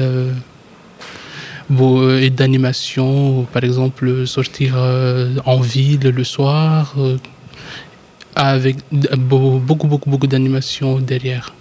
[1.80, 7.16] euh, et d'animation, par exemple sortir euh, en ville le soir, euh,
[8.34, 8.76] avec
[9.16, 11.54] beaucoup, beaucoup, beaucoup d'animation derrière.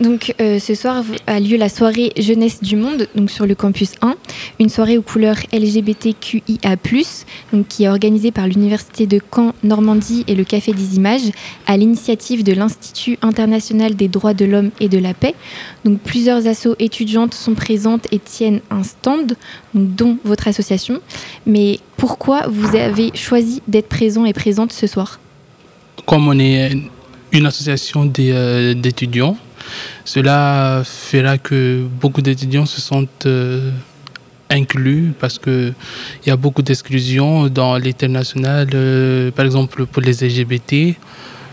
[0.00, 3.92] Donc euh, ce soir a lieu la soirée Jeunesse du Monde, donc sur le campus
[4.00, 4.14] 1,
[4.60, 6.76] une soirée aux couleurs LGBTQIA+,
[7.52, 11.30] donc qui est organisée par l'Université de Caen, Normandie et le Café des Images,
[11.66, 15.34] à l'initiative de l'Institut international des droits de l'homme et de la paix.
[15.84, 19.34] Donc plusieurs assos étudiantes sont présentes et tiennent un stand,
[19.74, 21.00] dont votre association.
[21.46, 25.18] Mais pourquoi vous avez choisi d'être présent et présente ce soir?
[26.06, 26.70] Comme on est
[27.32, 29.36] une association euh, d'étudiants,
[30.04, 33.70] cela fera que beaucoup d'étudiants se sentent euh,
[34.50, 35.74] inclus parce qu'il
[36.26, 40.96] y a beaucoup d'exclusions dans l'international, euh, par exemple pour les LGBT.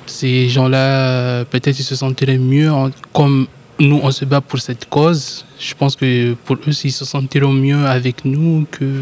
[0.07, 2.71] Ces gens-là, peut-être ils se sentiraient mieux
[3.11, 3.47] comme
[3.79, 5.45] nous, on se bat pour cette cause.
[5.59, 9.01] Je pense que pour eux, ils se sentiront mieux avec nous que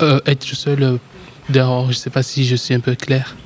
[0.00, 0.98] euh, être seul
[1.48, 1.84] dehors.
[1.84, 3.36] Je ne sais pas si je suis un peu clair.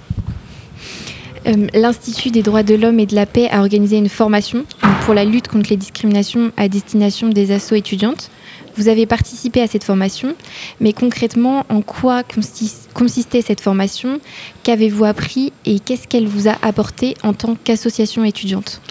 [1.46, 4.64] Euh, L'Institut des droits de l'homme et de la paix a organisé une formation
[5.04, 8.30] pour la lutte contre les discriminations à destination des assos étudiantes.
[8.76, 10.34] Vous avez participé à cette formation,
[10.80, 14.20] mais concrètement, en quoi consis- consistait cette formation?
[14.64, 18.82] Qu'avez-vous appris et qu'est-ce qu'elle vous a apporté en tant qu'association étudiante?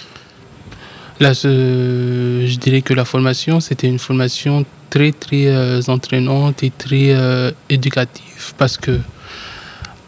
[1.20, 6.72] Là, je, je dirais que la formation, c'était une formation très, très euh, entraînante et
[6.76, 9.00] très euh, éducative parce que,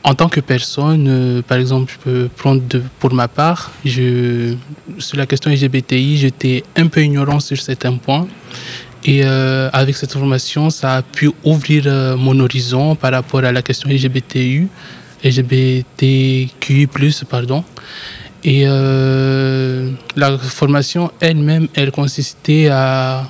[0.07, 2.61] en tant que personne, euh, par exemple, je peux prendre
[2.97, 8.25] pour ma part, sur la question LGBTI, j'étais un peu ignorant sur certains points.
[9.03, 13.51] Et euh, avec cette formation, ça a pu ouvrir euh, mon horizon par rapport à
[13.51, 14.69] la question LGBTU,
[15.25, 16.87] LGBTQI+,
[17.29, 17.65] pardon.
[18.45, 23.29] Et la formation elle-même, elle consistait à,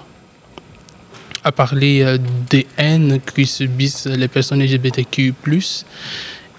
[1.43, 2.17] à parler
[2.51, 5.33] des haines que subissent les personnes LGBTQ+,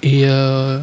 [0.02, 0.78] et euh,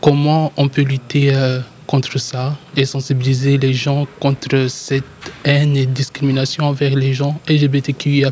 [0.00, 5.04] comment on peut lutter euh, contre ça et sensibiliser les gens contre cette
[5.44, 8.30] haine et discrimination envers les gens LGBTQIA+.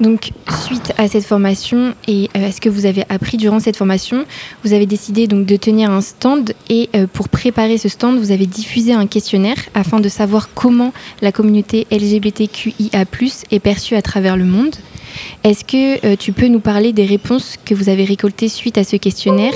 [0.00, 0.32] Donc,
[0.66, 4.26] suite à cette formation et euh, à ce que vous avez appris durant cette formation,
[4.62, 8.30] vous avez décidé donc de tenir un stand et euh, pour préparer ce stand, vous
[8.30, 10.92] avez diffusé un questionnaire afin de savoir comment
[11.22, 13.04] la communauté LGBTQIA+
[13.50, 14.76] est perçue à travers le monde.
[15.44, 18.84] Est-ce que euh, tu peux nous parler des réponses que vous avez récoltées suite à
[18.84, 19.54] ce questionnaire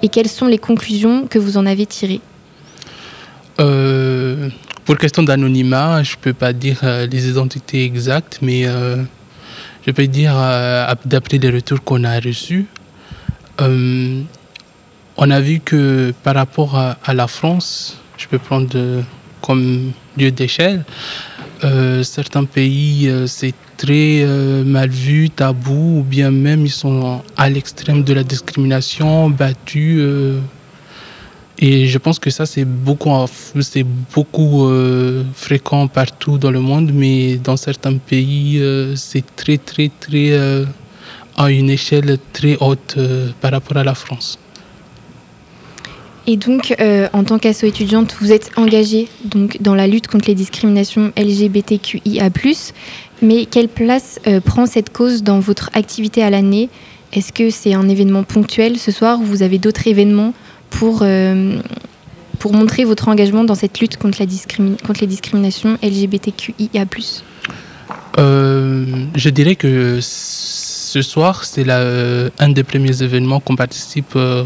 [0.00, 2.20] et quelles sont les conclusions que vous en avez tirées?
[3.60, 4.48] Euh,
[4.86, 6.80] pour question d'anonymat, je peux pas dire
[7.10, 8.66] les identités exactes, mais
[9.86, 12.66] je peux dire, euh, ap- d'après les retours qu'on a reçus,
[13.60, 14.22] euh,
[15.16, 19.02] on a vu que par rapport à, la France, je peux prendre euh,
[19.40, 20.84] comme lieu d'échelle,
[22.02, 24.26] certains pays, c'est très
[24.66, 30.02] mal vu, tabou, ou bien même ils sont à l'extrême de la discrimination, battus.
[31.58, 33.10] Et je pense que ça, c'est beaucoup,
[33.60, 39.58] c'est beaucoup euh, fréquent partout dans le monde, mais dans certains pays, euh, c'est très,
[39.58, 40.64] très, très, euh,
[41.36, 42.96] à une échelle très haute
[43.40, 44.38] par rapport à la France.
[46.26, 46.74] Et donc,
[47.12, 52.30] en tant qu'asso étudiante, vous êtes engagée donc, dans la lutte contre les discriminations LGBTQIA+.
[53.20, 56.70] Mais quelle place prend cette cause dans votre activité à l'année?
[57.12, 60.32] Est-ce que c'est un événement ponctuel ce soir ou vous avez d'autres événements
[60.74, 61.58] pour, euh,
[62.38, 64.26] pour montrer votre engagement dans cette lutte contre, la
[64.86, 66.84] contre les discriminations LGBTQIA+.
[68.18, 74.44] Euh, je dirais que ce soir, c'est un des premiers événements qu'on participe euh,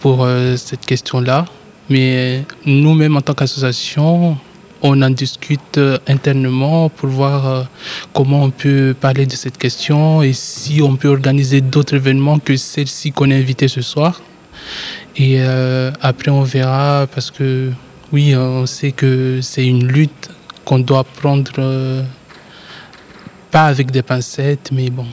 [0.00, 0.26] pour
[0.56, 1.46] cette question-là.
[1.88, 4.36] Mais nous-mêmes, en tant qu'association,
[4.82, 7.66] on en discute internement pour voir
[8.12, 12.56] comment on peut parler de cette question et si on peut organiser d'autres événements que
[12.56, 14.20] celle-ci qu'on a invité ce soir.
[15.16, 17.70] Et euh, après, on verra parce que
[18.12, 20.30] oui, on sait que c'est une lutte
[20.64, 22.02] qu'on doit prendre euh,
[23.50, 25.06] pas avec des pincettes, mais bon,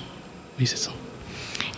[0.59, 0.91] oui, c'est ça.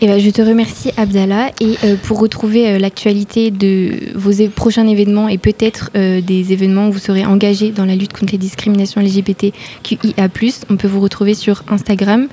[0.02, 5.30] Eh ben, je te remercie Abdallah et euh, pour retrouver l'actualité de vos prochains événements
[5.30, 10.28] et peut-être des événements où vous serez engagé dans la lutte contre les discriminations LGBTQIA+,
[10.70, 12.28] on peut vous retrouver sur Instagram.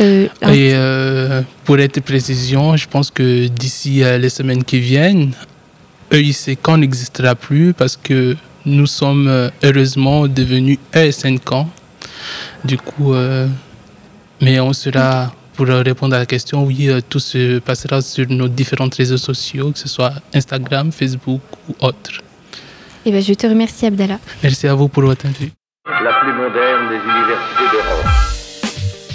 [0.00, 5.32] Euh, Et euh, pour être précision, je pense que d'ici euh, les semaines qui viennent,
[6.12, 8.36] EIC Camp n'existera plus parce que
[8.66, 11.68] nous sommes heureusement devenus ESN Camp.
[12.64, 13.46] Du coup, euh,
[14.40, 18.48] mais on sera, pour répondre à la question, oui, euh, tout se passera sur nos
[18.48, 22.20] différents réseaux sociaux, que ce soit Instagram, Facebook ou autres.
[23.06, 24.18] eh ben, je te remercie Abdallah.
[24.42, 25.54] Merci à vous pour votre invite.
[25.86, 28.09] La plus moderne des universités d'Europe.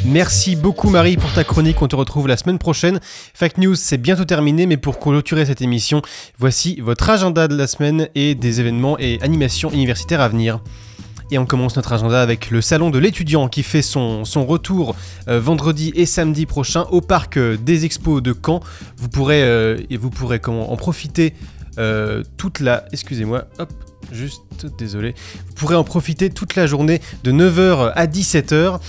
[0.08, 3.00] Merci beaucoup Marie pour ta chronique, on te retrouve la semaine prochaine.
[3.34, 6.04] Fact News c'est bientôt terminé mais pour clôturer cette émission,
[6.38, 10.60] voici votre agenda de la semaine et des événements et animations universitaires à venir.
[11.32, 14.96] Et on commence notre agenda avec le salon de l'étudiant qui fait son, retour
[15.28, 18.60] euh, vendredi et samedi prochain au parc euh, des expos de Caen.
[18.98, 21.34] Vous pourrez, euh, vous pourrez comment, en profiter
[22.38, 22.86] toute la...
[22.94, 23.74] Excusez-moi, hop,
[24.14, 25.14] juste désolé.
[25.48, 28.80] Vous pourrez en profiter toute la journée de 9h à 17h.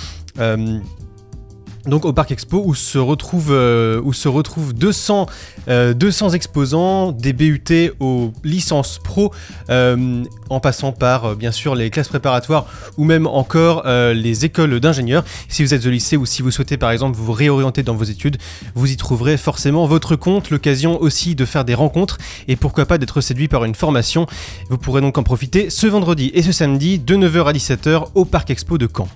[1.87, 5.27] Donc au Parc Expo où se retrouvent, euh, où se retrouvent 200,
[5.69, 9.33] euh, 200 exposants, des BUT aux licences pro,
[9.71, 12.67] euh, en passant par bien sûr les classes préparatoires
[12.97, 15.25] ou même encore les écoles d'ingénieurs.
[15.49, 18.05] Si vous êtes au lycée ou si vous souhaitez par exemple vous réorienter dans vos
[18.05, 18.39] études,
[18.75, 22.19] vous y trouverez forcément votre compte, l'occasion aussi de faire des rencontres
[22.49, 24.27] et pourquoi pas d'être séduit par une formation.
[24.71, 28.25] Vous pourrez donc en profiter ce vendredi et ce samedi de 9h à 17h au
[28.25, 29.09] Parc Expo de Caen.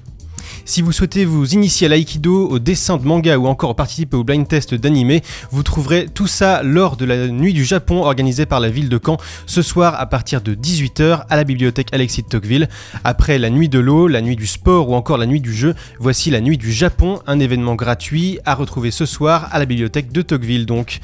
[0.70, 4.22] Si vous souhaitez vous initier à l'aïkido, au dessin de manga ou encore participer au
[4.22, 5.18] blind test d'anime,
[5.50, 9.00] vous trouverez tout ça lors de la nuit du Japon organisée par la ville de
[9.04, 9.16] Caen
[9.46, 12.68] ce soir à partir de 18h à la bibliothèque Alexis de Tocqueville.
[13.02, 15.74] Après la nuit de l'eau, la nuit du sport ou encore la nuit du jeu,
[15.98, 20.12] voici la nuit du Japon, un événement gratuit à retrouver ce soir à la bibliothèque
[20.12, 21.00] de Tocqueville donc.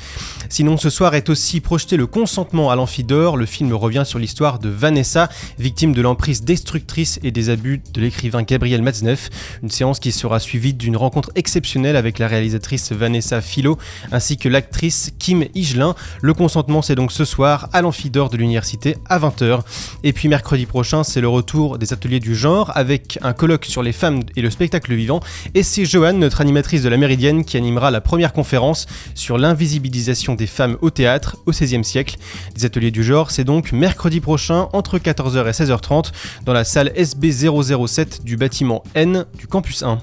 [0.49, 4.61] Sinon ce soir est aussi projeté le consentement à l'amphidore, le film revient sur l'histoire
[4.61, 9.29] de Vanessa, victime de l'emprise destructrice et des abus de l'écrivain Gabriel Matzneff,
[9.63, 13.79] une séance qui sera suivie d'une rencontre exceptionnelle avec la réalisatrice Vanessa Philo
[14.13, 15.95] ainsi que l'actrice Kim Higelin.
[16.21, 19.61] Le consentement c'est donc ce soir à l'amphidore de l'université à 20h.
[20.05, 23.83] Et puis mercredi prochain c'est le retour des ateliers du genre avec un colloque sur
[23.83, 25.21] les femmes et le spectacle vivant
[25.55, 30.35] et c'est Joanne, notre animatrice de la Méridienne, qui animera la première conférence sur l'invisibilisation
[30.35, 32.17] des femmes au théâtre au XVIe siècle.
[32.55, 36.13] Des ateliers du genre, c'est donc mercredi prochain entre 14h et 16h30
[36.45, 39.99] dans la salle SB007 du bâtiment N du campus 1.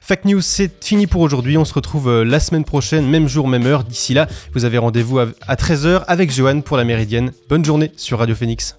[0.00, 1.58] Fact News, c'est fini pour aujourd'hui.
[1.58, 3.82] On se retrouve euh, la semaine prochaine, même jour, même heure.
[3.82, 7.32] D'ici là, vous avez rendez-vous à 13h avec Johan pour la Méridienne.
[7.48, 8.76] Bonne journée sur Radio Phoenix.